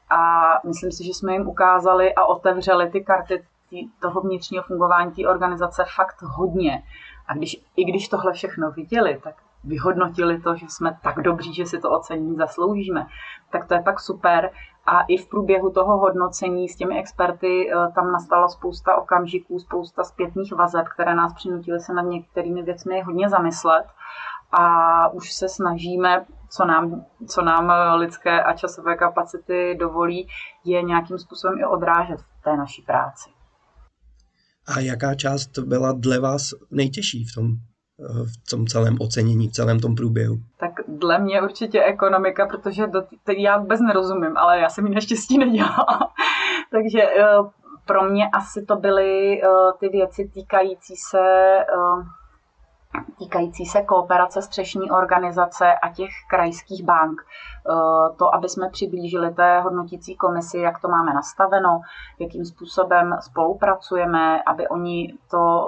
A 0.09 0.43
myslím 0.67 0.91
si, 0.91 1.03
že 1.03 1.13
jsme 1.13 1.33
jim 1.33 1.47
ukázali 1.47 2.15
a 2.15 2.25
otevřeli 2.25 2.89
ty 2.89 3.03
karty 3.03 3.43
toho 4.01 4.21
vnitřního 4.21 4.63
fungování 4.63 5.11
té 5.11 5.27
organizace 5.27 5.85
fakt 5.95 6.21
hodně. 6.21 6.83
A 7.27 7.33
když, 7.33 7.63
i 7.75 7.83
když 7.83 8.09
tohle 8.09 8.33
všechno 8.33 8.71
viděli, 8.71 9.19
tak 9.23 9.35
vyhodnotili 9.63 10.41
to, 10.41 10.55
že 10.55 10.65
jsme 10.69 10.97
tak 11.03 11.21
dobří, 11.21 11.53
že 11.53 11.65
si 11.65 11.79
to 11.79 11.91
ocení 11.91 12.35
zasloužíme, 12.35 13.05
tak 13.51 13.67
to 13.67 13.73
je 13.73 13.83
tak 13.83 13.99
super. 13.99 14.51
A 14.85 15.01
i 15.01 15.17
v 15.17 15.29
průběhu 15.29 15.69
toho 15.71 15.97
hodnocení 15.97 16.69
s 16.69 16.75
těmi 16.75 16.99
experty 16.99 17.71
eh, 17.71 17.91
tam 17.95 18.11
nastala 18.11 18.47
spousta 18.47 18.95
okamžiků, 18.95 19.59
spousta 19.59 20.03
zpětných 20.03 20.53
vazeb, 20.53 20.85
které 20.93 21.15
nás 21.15 21.33
přinutily 21.33 21.79
se 21.79 21.93
nad 21.93 22.01
některými 22.01 22.63
věcmi 22.63 23.01
hodně 23.01 23.29
zamyslet. 23.29 23.85
A 24.51 25.07
už 25.07 25.33
se 25.33 25.49
snažíme, 25.49 26.25
co 26.49 26.65
nám, 26.65 27.05
co 27.27 27.41
nám 27.41 27.71
eh, 27.71 27.95
lidské 27.95 28.43
a 28.43 28.53
časové 28.53 28.95
kapacity 28.95 29.77
dovolí, 29.79 30.27
je 30.65 30.81
nějakým 30.81 31.17
způsobem 31.17 31.59
i 31.59 31.65
odrážet 31.65 32.19
v 32.19 32.43
té 32.43 32.57
naší 32.57 32.81
práci. 32.81 33.29
A 34.75 34.79
jaká 34.79 35.15
část 35.15 35.59
byla 35.59 35.91
dle 35.91 36.19
vás 36.19 36.49
nejtěžší 36.71 37.25
v 37.25 37.33
tom 37.35 37.47
v 38.09 38.49
tom 38.49 38.67
celém 38.67 38.97
ocenění, 39.01 39.47
v 39.47 39.51
celém 39.51 39.79
tom 39.79 39.95
průběhu? 39.95 40.35
Tak 40.57 40.71
dle 40.87 41.19
mě 41.19 41.41
určitě 41.41 41.83
ekonomika, 41.83 42.47
protože 42.47 42.87
do, 42.87 43.03
já 43.37 43.57
vůbec 43.57 43.81
nerozumím, 43.81 44.37
ale 44.37 44.59
já 44.59 44.69
jsem 44.69 44.87
ji 44.87 44.95
naštěstí 44.95 45.37
nedělala. 45.37 45.99
Takže 46.71 47.01
eh, 47.01 47.25
pro 47.85 48.03
mě 48.03 48.29
asi 48.33 48.65
to 48.65 48.75
byly 48.75 49.41
eh, 49.43 49.47
ty 49.79 49.89
věci 49.89 50.31
týkající 50.33 50.95
se 50.95 51.19
eh, 51.59 52.03
týkající 53.19 53.65
se 53.65 53.81
kooperace 53.81 54.41
střešní 54.41 54.91
organizace 54.91 55.73
a 55.73 55.93
těch 55.93 56.09
krajských 56.29 56.83
bank. 56.83 57.21
To, 58.17 58.35
aby 58.35 58.49
jsme 58.49 58.69
přiblížili 58.69 59.33
té 59.33 59.61
hodnotící 59.61 60.15
komisi, 60.15 60.57
jak 60.57 60.81
to 60.81 60.87
máme 60.87 61.13
nastaveno, 61.13 61.81
jakým 62.19 62.45
způsobem 62.45 63.17
spolupracujeme, 63.21 64.43
aby 64.43 64.67
oni 64.67 65.13
to 65.31 65.67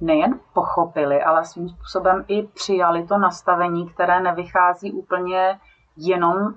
nejen 0.00 0.40
pochopili, 0.52 1.22
ale 1.22 1.44
svým 1.44 1.68
způsobem 1.68 2.24
i 2.28 2.42
přijali 2.42 3.06
to 3.06 3.18
nastavení, 3.18 3.88
které 3.88 4.20
nevychází 4.20 4.92
úplně 4.92 5.60
jenom 5.96 6.54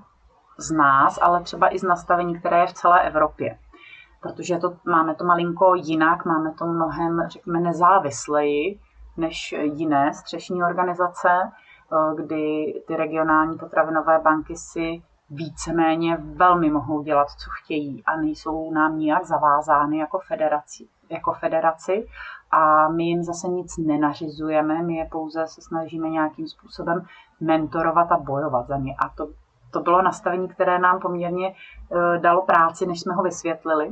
z 0.58 0.72
nás, 0.72 1.20
ale 1.22 1.44
třeba 1.44 1.76
i 1.76 1.80
z 1.80 1.84
nastavení, 1.84 2.40
které 2.40 2.60
je 2.60 2.68
v 2.68 2.74
celé 2.74 3.02
Evropě. 3.02 3.58
Protože 4.22 4.58
to, 4.58 4.74
máme 4.86 5.16
to 5.16 5.24
malinko 5.24 5.76
jinak, 5.76 6.26
máme 6.26 6.54
to 6.54 6.66
mnohem, 6.66 7.24
řekněme, 7.28 7.60
nezávisleji 7.60 8.80
než 9.18 9.52
jiné 9.52 10.14
střešní 10.14 10.64
organizace, 10.64 11.30
eh, 11.32 12.16
kdy 12.16 12.74
ty 12.88 12.96
regionální 12.96 13.58
potravinové 13.58 14.20
banky 14.20 14.56
si 14.56 15.02
víceméně 15.30 16.18
velmi 16.18 16.70
mohou 16.70 17.02
dělat, 17.02 17.28
co 17.30 17.50
chtějí 17.64 18.04
a 18.06 18.18
nejsou 18.18 18.72
nám 18.72 18.98
nijak 18.98 19.26
zavázány 19.26 19.98
jako 19.98 20.20
federaci, 20.20 20.88
jako 21.10 21.34
federaci 21.34 22.08
a 22.52 22.90
my 22.90 23.04
jim 23.04 23.24
zase 23.24 23.48
nic 23.48 23.78
nenařizujeme, 23.78 24.84
my 24.84 24.96
je 24.96 25.08
pouze 25.12 25.48
se 25.48 25.62
snažíme 25.62 26.10
nějakým 26.10 26.48
způsobem 26.48 27.06
mentorovat 27.40 28.12
a 28.12 28.18
bojovat 28.18 28.68
za 28.68 28.78
ně. 28.78 28.96
A 29.00 29.10
to, 29.10 29.30
to 29.72 29.80
bylo 29.80 30.02
nastavení, 30.02 30.48
které 30.48 30.80
nám 30.80 31.00
poměrně 31.00 31.48
e, 31.48 31.54
dalo 32.20 32.42
práci, 32.42 32.86
než 32.86 33.00
jsme 33.00 33.14
ho 33.14 33.24
vysvětlili. 33.24 33.90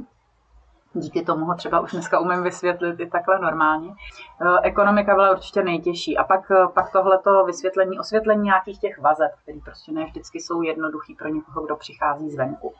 Díky 0.94 1.26
tomu 1.26 1.46
ho 1.46 1.56
třeba 1.56 1.80
už 1.80 1.92
dneska 1.92 2.20
umím 2.20 2.44
vysvětlit 2.44 3.00
i 3.00 3.10
takhle 3.10 3.40
normálně. 3.40 3.90
E, 3.90 3.94
ekonomika 4.64 5.16
byla 5.16 5.32
určitě 5.32 5.64
nejtěžší. 5.64 6.18
A 6.18 6.24
pak, 6.24 6.52
e, 6.52 6.68
pak 6.74 6.92
tohleto 6.92 7.46
vysvětlení, 7.46 8.00
osvětlení 8.00 8.42
nějakých 8.44 8.80
těch 8.80 9.00
vazeb, 9.00 9.32
které 9.44 9.60
prostě 9.64 9.92
ne 9.92 10.06
vždycky 10.06 10.40
jsou 10.40 10.62
jednoduchý 10.62 11.16
pro 11.16 11.30
někoho, 11.30 11.66
kdo 11.66 11.76
přichází 11.76 12.32
zvenku. 12.32 12.74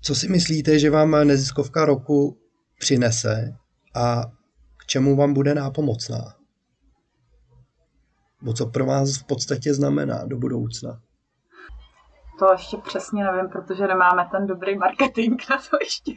Co 0.00 0.14
si 0.14 0.28
myslíte, 0.28 0.78
že 0.78 0.90
vám 0.90 1.10
neziskovka 1.10 1.84
roku 1.84 2.36
přinese 2.78 3.56
a 3.96 4.22
k 4.76 4.86
čemu 4.86 5.16
vám 5.16 5.34
bude 5.34 5.54
nápomocná? 5.54 6.18
Bo 8.42 8.52
co 8.52 8.66
pro 8.66 8.86
vás 8.86 9.18
v 9.18 9.26
podstatě 9.26 9.74
znamená 9.74 10.24
do 10.26 10.36
budoucna? 10.36 10.98
To 12.38 12.52
ještě 12.52 12.76
přesně 12.76 13.24
nevím, 13.24 13.48
protože 13.50 13.86
nemáme 13.86 14.28
ten 14.30 14.46
dobrý 14.46 14.78
marketing 14.78 15.42
na 15.50 15.56
to 15.56 15.76
ještě. 15.80 16.12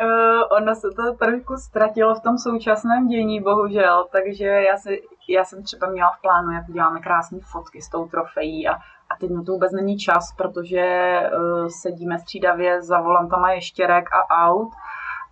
uh, 0.00 0.56
ono 0.56 0.74
se 0.74 0.88
to 0.96 1.14
trošku 1.14 1.56
ztratilo 1.56 2.14
v 2.14 2.20
tom 2.20 2.38
současném 2.38 3.08
dění, 3.08 3.42
bohužel, 3.42 4.08
takže 4.12 4.46
já, 4.46 4.76
si, 4.76 5.02
já 5.28 5.44
jsem 5.44 5.62
třeba 5.62 5.90
měla 5.90 6.10
v 6.10 6.20
plánu, 6.22 6.50
jak 6.50 6.68
uděláme 6.68 7.00
krásné 7.00 7.38
fotky 7.52 7.82
s 7.82 7.88
tou 7.88 8.08
trofejí 8.08 8.68
a, 8.68 8.74
a 9.10 9.16
teď 9.20 9.30
na 9.30 9.42
to 9.42 9.52
vůbec 9.52 9.72
není 9.72 9.98
čas, 9.98 10.34
protože 10.36 10.84
uh, 11.20 11.68
sedíme 11.82 12.18
střídavě 12.18 12.82
za 12.82 13.00
volantama 13.00 13.52
ještěrek 13.52 14.04
a 14.12 14.46
aut 14.46 14.72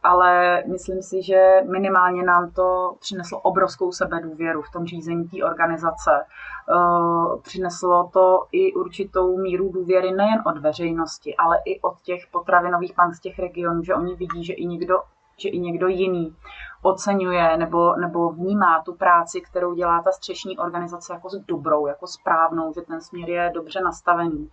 ale 0.03 0.63
myslím 0.67 1.03
si, 1.03 1.23
že 1.23 1.53
minimálně 1.71 2.23
nám 2.23 2.51
to 2.51 2.95
přineslo 3.01 3.41
obrovskou 3.41 3.93
sebedůvěru 3.93 4.63
v 4.63 4.71
tom 4.73 4.87
řízení 4.87 5.29
té 5.29 5.45
organizace. 5.45 6.11
Eh, 6.21 7.41
přineslo 7.43 8.11
to 8.13 8.45
i 8.53 8.73
určitou 8.75 9.39
míru 9.39 9.73
důvěry 9.73 10.13
nejen 10.13 10.43
od 10.47 10.59
veřejnosti, 10.59 11.37
ale 11.37 11.57
i 11.65 11.81
od 11.81 12.01
těch 12.01 12.27
potravinových 12.33 12.95
bank 12.97 13.15
z 13.15 13.21
těch 13.21 13.39
regionů, 13.39 13.83
že 13.83 13.95
oni 13.95 14.15
vidí, 14.15 14.45
že 14.45 14.53
i 14.53 14.67
někdo, 14.67 15.03
že 15.39 15.49
i 15.49 15.59
někdo 15.59 15.89
jiný 15.89 16.37
oceňuje 16.83 17.57
nebo, 17.57 17.97
nebo 17.97 18.29
vnímá 18.29 18.83
tu 18.83 18.95
práci, 18.95 19.41
kterou 19.41 19.75
dělá 19.75 20.03
ta 20.03 20.13
střešní 20.13 20.59
organizace 20.59 21.13
jako 21.13 21.29
dobrou, 21.47 21.87
jako 21.87 22.07
správnou, 22.07 22.73
že 22.75 22.81
ten 22.81 23.01
směr 23.01 23.31
je 23.31 23.51
dobře 23.55 23.81
nastavený. 23.81 24.51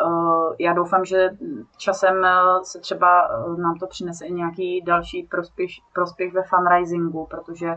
Eh, 0.00 0.54
já 0.58 0.72
doufám, 0.72 1.04
že 1.04 1.30
časem 1.76 2.24
eh, 2.24 2.30
se 2.62 2.80
třeba 2.80 3.28
eh, 3.28 3.60
nám 3.60 3.74
to 3.74 3.86
přinese 3.86 4.26
i 4.26 4.32
nějaký 4.32 4.82
další 4.82 5.22
prospěch, 5.22 5.70
prospěch 5.92 6.32
ve 6.32 6.42
fundraisingu, 6.42 7.26
protože 7.30 7.76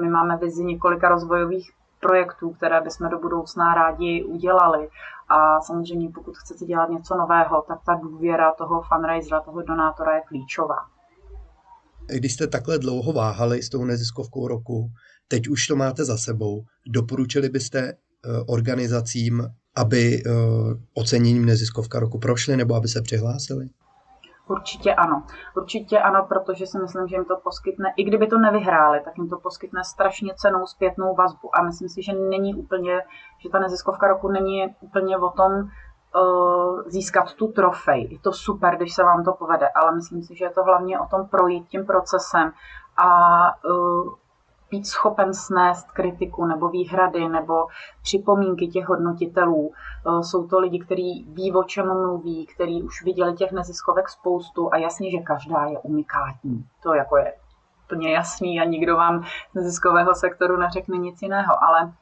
my 0.00 0.08
máme 0.08 0.36
vizi 0.36 0.64
několika 0.64 1.08
rozvojových 1.08 1.72
projektů, 2.00 2.50
které 2.50 2.80
bychom 2.80 3.08
do 3.08 3.18
budoucna 3.18 3.74
rádi 3.74 4.24
udělali. 4.24 4.88
A 5.28 5.60
samozřejmě, 5.60 6.10
pokud 6.14 6.36
chcete 6.36 6.64
dělat 6.64 6.88
něco 6.88 7.16
nového, 7.16 7.64
tak 7.68 7.78
ta 7.86 7.94
důvěra 7.94 8.52
toho 8.52 8.82
fundraisera, 8.82 9.40
toho 9.40 9.62
donátora 9.62 10.14
je 10.14 10.22
klíčová. 10.28 10.93
Když 12.06 12.34
jste 12.34 12.46
takhle 12.46 12.78
dlouho 12.78 13.12
váhali 13.12 13.62
s 13.62 13.68
tou 13.68 13.84
neziskovkou 13.84 14.48
roku, 14.48 14.90
teď 15.28 15.48
už 15.48 15.66
to 15.66 15.76
máte 15.76 16.04
za 16.04 16.18
sebou, 16.18 16.64
doporučili 16.86 17.48
byste 17.48 17.94
organizacím 18.46 19.42
aby 19.76 20.22
uh, 20.26 20.72
oceněním 20.94 21.46
neziskovka 21.46 22.00
roku 22.00 22.18
prošly 22.18 22.56
nebo 22.56 22.74
aby 22.74 22.88
se 22.88 23.02
přihlásili? 23.02 23.68
Určitě 24.48 24.94
ano. 24.94 25.26
Určitě 25.56 25.98
ano, 25.98 26.26
protože 26.28 26.66
si 26.66 26.78
myslím, 26.78 27.08
že 27.08 27.16
jim 27.16 27.24
to 27.24 27.36
poskytne, 27.44 27.92
i 27.96 28.04
kdyby 28.04 28.26
to 28.26 28.38
nevyhráli, 28.38 29.00
tak 29.04 29.18
jim 29.18 29.28
to 29.28 29.38
poskytne 29.38 29.84
strašně 29.84 30.34
cenou 30.36 30.66
zpětnou 30.66 31.14
vazbu. 31.14 31.58
A 31.58 31.62
myslím 31.62 31.88
si, 31.88 32.02
že 32.02 32.12
není 32.12 32.54
úplně, 32.54 33.00
že 33.42 33.48
ta 33.48 33.58
neziskovka 33.58 34.08
roku 34.08 34.28
není 34.28 34.74
úplně 34.80 35.18
o 35.18 35.30
tom 35.30 35.52
uh, 36.14 36.82
získat 36.86 37.34
tu 37.34 37.52
trofej. 37.52 38.08
Je 38.10 38.18
to 38.18 38.32
super, 38.32 38.76
když 38.76 38.94
se 38.94 39.04
vám 39.04 39.24
to 39.24 39.32
povede, 39.32 39.68
ale 39.68 39.94
myslím 39.94 40.22
si, 40.22 40.36
že 40.36 40.44
je 40.44 40.50
to 40.50 40.64
hlavně 40.64 41.00
o 41.00 41.06
tom 41.06 41.28
projít 41.28 41.68
tím 41.68 41.86
procesem 41.86 42.52
a 42.96 43.08
uh, 43.64 44.14
být 44.74 44.86
schopen 44.86 45.34
snést 45.34 45.90
kritiku 45.90 46.46
nebo 46.46 46.68
výhrady 46.68 47.28
nebo 47.28 47.66
připomínky 48.02 48.68
těch 48.68 48.86
hodnotitelů. 48.86 49.72
E, 49.72 50.22
jsou 50.22 50.46
to 50.46 50.58
lidi, 50.58 50.78
kteří 50.78 51.26
ví, 51.28 51.52
o 51.52 51.62
čem 51.62 51.86
mluví, 51.86 52.46
kteří 52.46 52.82
už 52.82 53.04
viděli 53.04 53.34
těch 53.34 53.52
neziskovek 53.52 54.08
spoustu 54.08 54.72
a 54.72 54.76
jasně, 54.76 55.10
že 55.10 55.18
každá 55.18 55.64
je 55.64 55.78
unikátní. 55.78 56.66
To 56.82 56.94
jako 56.94 57.16
je 57.16 57.34
plně 57.88 58.12
jasný 58.12 58.60
a 58.60 58.64
nikdo 58.64 58.96
vám 58.96 59.22
z 59.52 59.54
neziskového 59.54 60.14
sektoru 60.14 60.56
neřekne 60.56 60.98
nic 60.98 61.22
jiného, 61.22 61.54
ale 61.62 61.92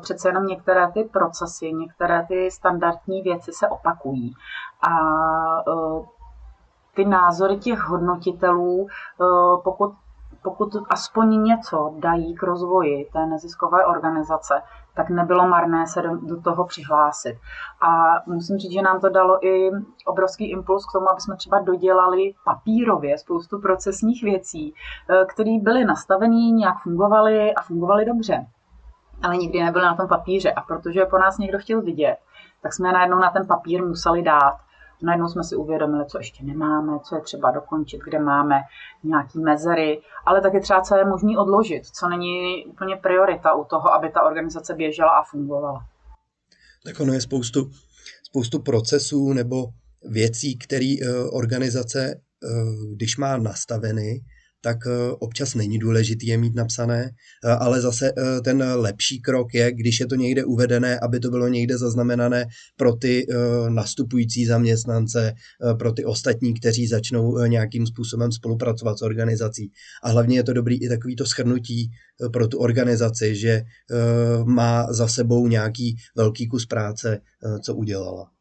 přece 0.00 0.28
jenom 0.28 0.46
některé 0.46 0.92
ty 0.92 1.04
procesy, 1.04 1.72
některé 1.72 2.26
ty 2.28 2.50
standardní 2.50 3.22
věci 3.22 3.52
se 3.52 3.68
opakují. 3.68 4.34
A 4.82 4.92
uh, 5.72 6.06
ty 6.94 7.04
názory 7.04 7.56
těch 7.56 7.78
hodnotitelů, 7.78 8.86
uh, 9.18 9.62
pokud 9.62 9.94
pokud 10.42 10.76
aspoň 10.90 11.42
něco 11.42 11.94
dají 11.98 12.34
k 12.34 12.42
rozvoji 12.42 13.10
té 13.12 13.26
neziskové 13.26 13.86
organizace, 13.86 14.62
tak 14.94 15.10
nebylo 15.10 15.48
marné 15.48 15.86
se 15.86 16.02
do, 16.02 16.16
do 16.16 16.40
toho 16.40 16.64
přihlásit. 16.64 17.38
A 17.80 18.14
musím 18.26 18.58
říct, 18.58 18.72
že 18.72 18.82
nám 18.82 19.00
to 19.00 19.08
dalo 19.08 19.46
i 19.46 19.70
obrovský 20.06 20.50
impuls 20.50 20.86
k 20.86 20.92
tomu, 20.92 21.10
aby 21.10 21.20
jsme 21.20 21.36
třeba 21.36 21.60
dodělali 21.60 22.34
papírově 22.44 23.18
spoustu 23.18 23.60
procesních 23.60 24.22
věcí, 24.22 24.74
eh, 25.10 25.24
které 25.24 25.58
byly 25.62 25.84
nastavené, 25.84 26.50
nějak 26.50 26.82
fungovaly 26.82 27.54
a 27.54 27.62
fungovaly 27.62 28.04
dobře. 28.04 28.46
Ale 29.22 29.36
nikdy 29.36 29.62
nebyly 29.62 29.84
na 29.84 29.96
tom 29.96 30.08
papíře. 30.08 30.52
A 30.52 30.60
protože 30.60 31.04
po 31.04 31.18
nás 31.18 31.38
někdo 31.38 31.58
chtěl 31.58 31.82
vidět, 31.82 32.16
tak 32.62 32.72
jsme 32.72 32.92
najednou 32.92 33.18
na 33.18 33.30
ten 33.30 33.46
papír 33.46 33.84
museli 33.84 34.22
dát 34.22 34.58
najednou 35.02 35.28
jsme 35.28 35.44
si 35.44 35.56
uvědomili, 35.56 36.04
co 36.06 36.18
ještě 36.18 36.44
nemáme, 36.44 36.98
co 37.04 37.14
je 37.14 37.20
třeba 37.22 37.50
dokončit, 37.50 38.00
kde 38.04 38.18
máme 38.18 38.60
nějaký 39.04 39.38
mezery, 39.38 40.00
ale 40.26 40.40
taky 40.40 40.60
třeba, 40.60 40.80
co 40.80 40.96
je 40.96 41.04
možné 41.04 41.38
odložit, 41.38 41.86
co 41.86 42.08
není 42.08 42.66
úplně 42.66 42.96
priorita 42.96 43.54
u 43.54 43.64
toho, 43.64 43.94
aby 43.94 44.10
ta 44.10 44.22
organizace 44.22 44.74
běžela 44.74 45.10
a 45.10 45.24
fungovala. 45.24 45.86
Tak 46.84 47.00
ono 47.00 47.12
je 47.12 47.20
spoustu, 47.20 47.70
spoustu 48.22 48.62
procesů 48.62 49.32
nebo 49.32 49.66
věcí, 50.02 50.58
které 50.58 50.94
eh, 51.02 51.30
organizace, 51.32 52.14
eh, 52.14 52.48
když 52.94 53.16
má 53.16 53.36
nastaveny, 53.36 54.20
tak 54.62 54.86
eh, 54.86 54.90
občas 55.18 55.54
není 55.54 55.78
důležitý 55.78 56.26
je 56.26 56.38
mít 56.38 56.54
napsané, 56.54 57.10
eh, 57.44 57.48
ale 57.48 57.80
zase 57.80 58.12
eh, 58.18 58.40
ten 58.40 58.64
lepší 58.74 59.20
krok 59.20 59.54
je, 59.54 59.72
když 59.72 60.00
je 60.00 60.06
to 60.06 60.14
někde 60.14 60.44
uvedené, 60.44 60.98
aby 61.00 61.20
to 61.20 61.30
bylo 61.30 61.48
někde 61.48 61.78
zaznamenané 61.78 62.46
pro 62.76 62.96
ty 62.96 63.26
nastupující 63.68 64.46
zaměstnance, 64.46 65.34
pro 65.78 65.92
ty 65.92 66.04
ostatní, 66.04 66.54
kteří 66.54 66.86
začnou 66.86 67.38
nějakým 67.46 67.86
způsobem 67.86 68.32
spolupracovat 68.32 68.98
s 68.98 69.02
organizací. 69.02 69.70
A 70.02 70.10
hlavně 70.10 70.36
je 70.36 70.42
to 70.42 70.52
dobrý 70.52 70.84
i 70.84 70.88
takovýto 70.88 71.26
schrnutí 71.26 71.90
pro 72.32 72.48
tu 72.48 72.58
organizaci, 72.58 73.36
že 73.36 73.62
má 74.44 74.92
za 74.92 75.08
sebou 75.08 75.48
nějaký 75.48 75.96
velký 76.16 76.48
kus 76.48 76.66
práce, 76.66 77.20
co 77.62 77.74
udělala. 77.74 78.31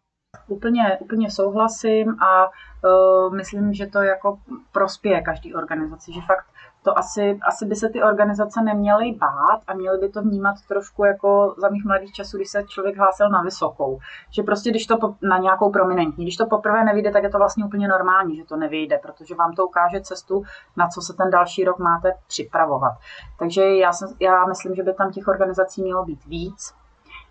Úplně, 0.48 0.98
úplně 1.02 1.32
souhlasím 1.32 2.16
a 2.24 2.46
uh, 2.46 3.34
myslím, 3.34 3.74
že 3.74 3.88
to 3.88 4.00
jako 4.00 4.40
prospěje 4.72 5.22
každý 5.22 5.56
organizaci, 5.56 6.14
že 6.14 6.22
fakt 6.22 6.46
to 6.84 6.98
asi, 6.98 7.40
asi 7.48 7.66
by 7.66 7.76
se 7.76 7.90
ty 7.90 8.04
organizace 8.04 8.62
neměly 8.62 9.12
bát 9.12 9.62
a 9.68 9.74
měly 9.74 9.98
by 9.98 10.10
to 10.10 10.22
vnímat 10.22 10.56
trošku 10.68 11.06
jako 11.06 11.56
za 11.58 11.70
mých 11.70 11.86
mladých 11.86 12.14
časů, 12.14 12.38
když 12.38 12.50
se 12.50 12.64
člověk 12.64 12.98
hlásil 12.98 13.30
na 13.30 13.42
vysokou. 13.42 14.00
Že 14.32 14.44
prostě 14.44 14.70
když 14.70 14.88
to 14.88 14.98
po, 14.98 15.16
na 15.22 15.38
nějakou 15.38 15.72
prominentní, 15.72 16.26
když 16.26 16.38
to 16.38 16.46
poprvé 16.46 16.84
nevyjde, 16.84 17.12
tak 17.12 17.24
je 17.24 17.30
to 17.30 17.38
vlastně 17.38 17.66
úplně 17.66 17.88
normální, 17.88 18.36
že 18.36 18.44
to 18.44 18.58
nevyjde, 18.58 18.98
protože 18.98 19.36
vám 19.36 19.54
to 19.54 19.66
ukáže 19.66 20.02
cestu, 20.02 20.44
na 20.78 20.88
co 20.88 21.02
se 21.02 21.14
ten 21.14 21.30
další 21.30 21.64
rok 21.64 21.80
máte 21.80 22.14
připravovat. 22.28 22.94
Takže 23.40 23.76
já, 23.76 23.94
jsem, 23.94 24.08
já 24.20 24.46
myslím, 24.46 24.76
že 24.76 24.84
by 24.84 24.94
tam 24.94 25.12
těch 25.12 25.28
organizací 25.28 25.84
mělo 25.84 26.06
být 26.06 26.26
víc, 26.26 26.74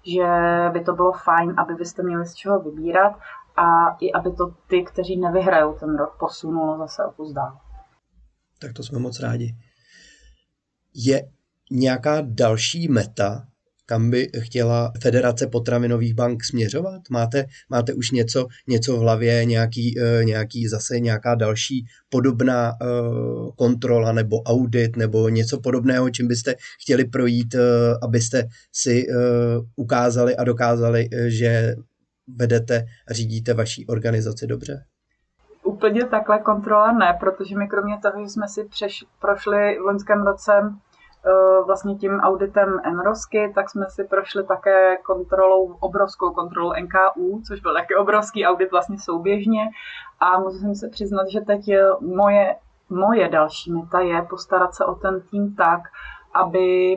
že 0.07 0.29
by 0.73 0.85
to 0.85 0.93
bylo 0.93 1.13
fajn, 1.13 1.55
aby 1.57 1.75
vy 1.75 1.85
jste 1.87 2.03
měli 2.03 2.27
z 2.27 2.35
čeho 2.35 2.61
vybírat 2.61 3.19
a 3.57 3.97
i 4.01 4.13
aby 4.13 4.33
to 4.33 4.55
ty, 4.67 4.85
kteří 4.85 5.17
nevyhrajou 5.17 5.79
ten 5.79 5.97
rok, 5.97 6.17
posunulo 6.19 6.79
zase 6.79 7.05
o 7.05 7.11
kus 7.11 7.33
dál. 7.33 7.59
Tak 8.61 8.73
to 8.73 8.83
jsme 8.83 8.99
moc 8.99 9.21
rádi. 9.21 9.57
Je 10.95 11.31
nějaká 11.71 12.17
další 12.21 12.89
meta, 12.89 13.47
kam 13.91 14.11
by 14.11 14.31
chtěla 14.39 14.93
Federace 15.03 15.47
potravinových 15.47 16.15
bank 16.15 16.45
směřovat? 16.45 17.03
Máte, 17.11 17.45
máte 17.71 17.95
už 17.95 18.11
něco, 18.11 18.47
něco 18.69 18.97
v 18.97 19.01
hlavě, 19.01 19.45
nějaký, 19.45 19.95
uh, 19.99 20.25
nějaký 20.25 20.69
zase 20.69 21.01
nějaká 21.01 21.35
další 21.35 21.85
podobná 22.11 22.73
uh, 22.73 23.51
kontrola 23.59 24.13
nebo 24.13 24.43
audit 24.43 24.97
nebo 24.97 25.29
něco 25.29 25.61
podobného, 25.61 26.11
čím 26.11 26.29
byste 26.29 26.55
chtěli 26.83 27.05
projít, 27.05 27.55
uh, 27.55 27.61
abyste 28.03 28.49
si 28.73 29.07
ukázali 29.77 30.37
a 30.37 30.45
dokázali, 30.45 31.09
že 31.27 31.75
vedete, 32.37 32.85
řídíte 33.11 33.55
vaší 33.55 33.87
organizaci 33.87 34.47
dobře? 34.47 34.85
Úplně 35.65 36.07
takhle 36.07 36.39
kontrola 36.39 36.93
ne, 36.93 37.17
protože 37.21 37.59
my 37.59 37.69
kromě 37.69 37.99
toho, 38.03 38.25
že 38.25 38.29
jsme 38.29 38.49
si 38.49 38.65
přeš, 38.65 39.05
prošli 39.21 39.79
v 39.79 39.81
loňském 39.81 40.23
roce 40.23 40.53
Eh, 40.53 40.90
vlastně 41.67 41.95
tím 41.95 42.21
auditem 42.21 42.81
Enrosky, 42.85 43.53
tak 43.55 43.71
jsme 43.71 43.87
si 43.89 44.05
prošli 44.05 44.45
také 44.45 44.97
kontrolou, 44.97 45.77
obrovskou 45.81 46.31
kontrolou 46.31 46.73
NKU, 46.73 47.43
což 47.47 47.61
byl 47.61 47.75
taky 47.75 47.95
obrovský 47.97 48.47
audit 48.47 48.71
vlastně 48.71 48.99
souběžně. 48.99 49.69
A 50.21 50.41
musím 50.41 50.75
se 50.75 50.89
přiznat, 50.89 51.29
že 51.29 51.41
teď 51.41 51.61
moje, 52.01 52.57
moje 52.91 53.29
další 53.29 53.73
meta 53.73 54.01
je 54.01 54.23
postarat 54.23 54.75
se 54.75 54.85
o 54.85 54.95
ten 54.95 55.21
tým 55.21 55.55
tak, 55.55 55.81
aby 56.35 56.97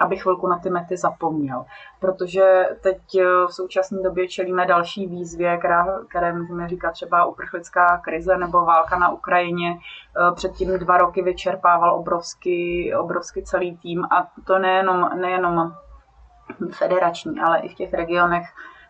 aby 0.00 0.16
chvilku 0.16 0.46
na 0.46 0.58
ty 0.58 0.70
mety 0.70 0.96
zapomněl. 0.96 1.64
Protože 2.00 2.68
teď 2.80 2.98
eh, 3.14 3.24
v 3.46 3.54
současné 3.54 4.02
době 4.02 4.28
čelíme 4.28 4.66
další 4.66 5.06
výzvě, 5.06 5.58
která, 5.58 5.86
které 6.08 6.32
můžeme 6.32 6.68
říkat 6.68 6.90
třeba 6.90 7.24
uprchlická 7.24 7.98
krize 7.98 8.36
nebo 8.36 8.64
válka 8.64 8.98
na 8.98 9.08
Ukrajině. 9.08 9.78
Eh, 9.78 10.34
předtím 10.34 10.78
dva 10.78 10.98
roky 10.98 11.22
vyčerpával 11.22 11.94
obrovský, 11.94 12.94
obrovský 12.94 13.42
celý 13.42 13.76
tým 13.76 14.04
a 14.04 14.28
to 14.46 14.58
nejenom, 14.58 15.10
nejenom 15.20 15.72
federační, 16.72 17.40
ale 17.40 17.58
i 17.58 17.68
v 17.68 17.74
těch 17.74 17.94
regionech 17.94 18.46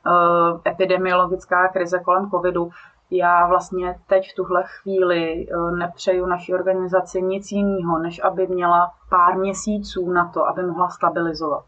eh, 0.07 0.71
epidemiologická 0.71 1.69
krize 1.69 1.99
kolem 1.99 2.31
covidu 2.31 2.71
já 3.11 3.47
vlastně 3.47 3.99
teď 4.07 4.33
v 4.33 4.35
tuhle 4.35 4.65
chvíli 4.67 5.47
eh, 5.51 5.77
nepřeju 5.77 6.27
naší 6.27 6.55
organizaci 6.55 7.23
nic 7.23 7.53
jiného, 7.53 7.99
než 7.99 8.21
aby 8.25 8.47
měla 8.47 8.93
pár 9.11 9.39
měsíců 9.39 10.11
na 10.11 10.29
to, 10.29 10.47
aby 10.49 10.63
mohla 10.63 10.89
stabilizovat. 10.89 11.65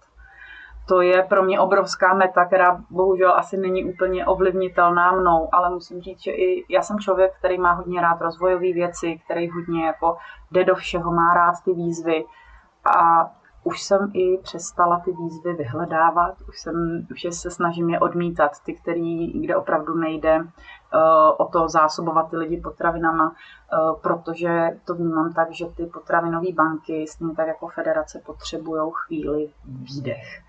To 0.88 1.00
je 1.00 1.22
pro 1.22 1.42
mě 1.42 1.60
obrovská 1.60 2.14
meta, 2.14 2.44
která 2.44 2.80
bohužel 2.90 3.32
asi 3.36 3.56
není 3.56 3.84
úplně 3.84 4.26
ovlivnitelná 4.26 5.12
mnou, 5.12 5.48
ale 5.52 5.70
musím 5.70 6.00
říct, 6.00 6.22
že 6.22 6.30
i 6.30 6.64
já 6.68 6.82
jsem 6.82 6.98
člověk, 6.98 7.32
který 7.38 7.58
má 7.58 7.72
hodně 7.72 8.00
rád 8.00 8.20
rozvojové 8.20 8.72
věci, 8.72 9.20
který 9.24 9.50
hodně 9.50 9.86
jako 9.86 10.16
jde 10.50 10.64
do 10.64 10.74
všeho, 10.74 11.12
má 11.12 11.34
rád 11.34 11.54
ty 11.64 11.72
výzvy 11.72 12.24
a 12.96 13.30
už 13.64 13.82
jsem 13.82 14.10
i 14.14 14.38
přestala 14.38 15.00
ty 15.00 15.12
výzvy 15.12 15.52
vyhledávat, 15.52 16.34
už, 16.48 16.60
jsem, 16.60 17.06
už 17.10 17.26
se 17.30 17.50
snažím 17.50 17.90
je 17.90 18.00
odmítat, 18.00 18.60
ty, 18.64 18.74
který, 18.74 19.40
kde 19.40 19.56
opravdu 19.56 19.94
nejde 19.94 20.40
uh, 20.40 20.46
o 21.36 21.44
to 21.44 21.68
zásobovat 21.68 22.30
ty 22.30 22.36
lidi 22.36 22.60
potravinama, 22.60 23.28
uh, 23.28 24.00
protože 24.00 24.78
to 24.84 24.94
vnímám 24.94 25.32
tak, 25.32 25.52
že 25.52 25.66
ty 25.66 25.86
potravinové 25.86 26.52
banky, 26.52 27.06
stejně 27.08 27.34
tak 27.34 27.46
jako 27.46 27.68
federace, 27.68 28.22
potřebují 28.26 28.92
chvíli 28.92 29.50
výdech. 29.64 30.42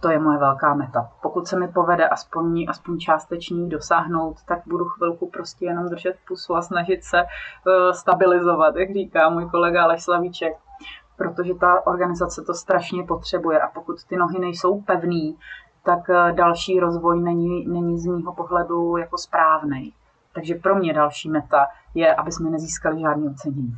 To 0.00 0.10
je 0.10 0.18
moje 0.18 0.38
velká 0.38 0.74
meta. 0.74 1.10
Pokud 1.22 1.46
se 1.46 1.58
mi 1.58 1.68
povede 1.68 2.08
aspoň, 2.08 2.66
aspoň 2.68 2.98
částečný 2.98 3.68
dosáhnout, 3.68 4.36
tak 4.46 4.58
budu 4.66 4.84
chvilku 4.84 5.30
prostě 5.30 5.64
jenom 5.64 5.88
držet 5.88 6.16
pusu 6.28 6.56
a 6.56 6.62
snažit 6.62 7.04
se 7.04 7.22
uh, 7.22 7.92
stabilizovat, 7.92 8.76
jak 8.76 8.92
říká 8.92 9.28
můj 9.28 9.50
kolega 9.50 9.82
Aleš 9.82 10.02
Slavíček 10.02 10.56
protože 11.18 11.54
ta 11.54 11.86
organizace 11.86 12.42
to 12.42 12.54
strašně 12.54 13.02
potřebuje 13.02 13.60
a 13.60 13.68
pokud 13.68 14.04
ty 14.04 14.16
nohy 14.16 14.38
nejsou 14.38 14.80
pevný, 14.80 15.36
tak 15.84 16.10
eh, 16.10 16.32
další 16.32 16.80
rozvoj 16.80 17.22
není, 17.22 17.66
není 17.66 17.98
z 17.98 18.06
mýho 18.06 18.34
pohledu 18.34 18.96
jako 18.96 19.18
správný. 19.18 19.92
Takže 20.34 20.54
pro 20.54 20.74
mě 20.74 20.94
další 20.94 21.30
meta 21.30 21.66
je, 21.94 22.14
aby 22.14 22.32
jsme 22.32 22.50
nezískali 22.50 23.00
žádný 23.00 23.28
ocenění. 23.28 23.76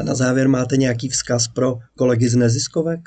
A 0.00 0.02
na 0.02 0.14
závěr 0.14 0.48
máte 0.48 0.76
nějaký 0.76 1.08
vzkaz 1.08 1.48
pro 1.48 1.74
kolegy 1.98 2.28
z 2.28 2.36
neziskovek? 2.36 3.00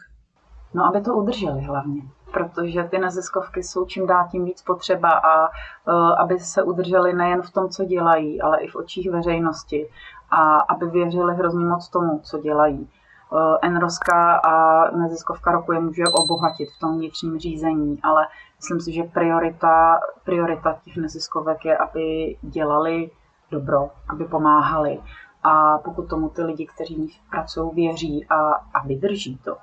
No, 0.74 0.86
aby 0.86 1.02
to 1.02 1.16
udrželi 1.16 1.62
hlavně, 1.62 2.02
protože 2.36 2.84
ty 2.84 2.98
neziskovky 2.98 3.64
jsou 3.64 3.86
čím 3.86 4.08
dál 4.08 4.28
tím 4.32 4.46
víc 4.46 4.62
potřeba 4.62 5.10
a 5.10 5.48
uh, 5.48 6.20
aby 6.20 6.40
se 6.40 6.64
udrželi 6.64 7.14
nejen 7.14 7.42
v 7.42 7.52
tom, 7.52 7.70
co 7.70 7.86
dělají, 7.86 8.42
ale 8.42 8.60
i 8.60 8.68
v 8.68 8.76
očích 8.76 9.12
veřejnosti 9.12 9.90
a 10.32 10.58
aby 10.58 10.86
věřili 10.90 11.36
hrozně 11.36 11.66
moc 11.66 11.90
tomu, 11.90 12.20
co 12.24 12.38
dělají. 12.38 12.90
Eh, 13.34 13.68
Enroska 13.68 14.36
a 14.36 14.92
neziskovka 14.98 15.52
roku 15.52 15.72
je 15.72 15.80
může 15.80 16.04
obohatit 16.14 16.70
v 16.70 16.80
tom 16.80 16.98
vnitřním 16.98 17.40
řízení, 17.40 18.00
ale 18.04 18.28
myslím 18.58 18.80
si, 18.82 18.92
že 18.92 19.04
priorita, 19.04 20.00
priorita 20.24 20.78
těch 20.84 20.98
neziskovek 20.98 21.66
je, 21.66 21.78
aby 21.78 22.36
dělali 22.42 23.10
dobro, 23.52 23.90
aby 24.10 24.26
pomáhali. 24.26 25.00
A 25.44 25.78
pokud 25.78 26.10
tomu 26.10 26.30
ty 26.30 26.44
lidi, 26.44 26.66
kteří 26.66 26.96
v 26.96 27.00
nich 27.00 27.20
pracují, 27.30 27.72
věří 27.76 28.26
a, 28.30 28.36
a 28.74 28.88
vydrží 28.88 29.38
to, 29.38 29.58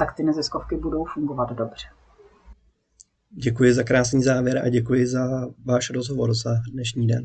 tak 0.00 0.16
ty 0.16 0.22
neziskovky 0.22 0.76
budou 0.76 1.04
fungovat 1.04 1.52
dobře. 1.52 1.86
Děkuji 3.30 3.74
za 3.74 3.82
krásný 3.82 4.22
závěr 4.22 4.62
a 4.64 4.68
děkuji 4.68 5.06
za 5.06 5.46
váš 5.64 5.90
rozhovor 5.90 6.34
za 6.34 6.50
dnešní 6.72 7.06
den. 7.06 7.24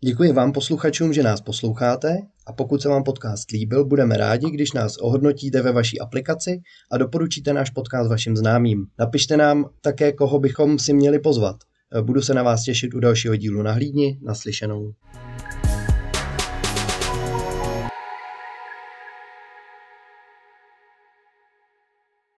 Děkuji 0.00 0.32
vám 0.32 0.52
posluchačům, 0.52 1.12
že 1.12 1.22
nás 1.22 1.40
posloucháte 1.40 2.18
A 2.46 2.52
pokud 2.52 2.82
se 2.82 2.88
vám 2.88 3.04
podcast 3.04 3.50
líbil, 3.50 3.84
budeme 3.84 4.16
rádi, 4.16 4.50
když 4.50 4.72
nás 4.72 4.96
ohodnotíte 4.96 5.62
ve 5.62 5.72
vaší 5.72 6.00
aplikaci 6.00 6.60
a 6.92 6.98
doporučíte 6.98 7.52
náš 7.52 7.70
podcast 7.70 8.10
vašim 8.10 8.36
známým. 8.36 8.86
Napište 8.98 9.36
nám 9.36 9.64
také, 9.80 10.12
koho 10.12 10.38
bychom 10.38 10.78
si 10.78 10.92
měli 10.92 11.18
pozvat. 11.18 11.56
Budu 12.02 12.22
se 12.22 12.34
na 12.34 12.42
vás 12.42 12.62
těšit 12.62 12.94
u 12.94 13.00
dalšího 13.00 13.36
dílu 13.36 13.62
na 13.62 13.72
hlídni. 13.72 14.18
Naslyšenou. 14.22 14.92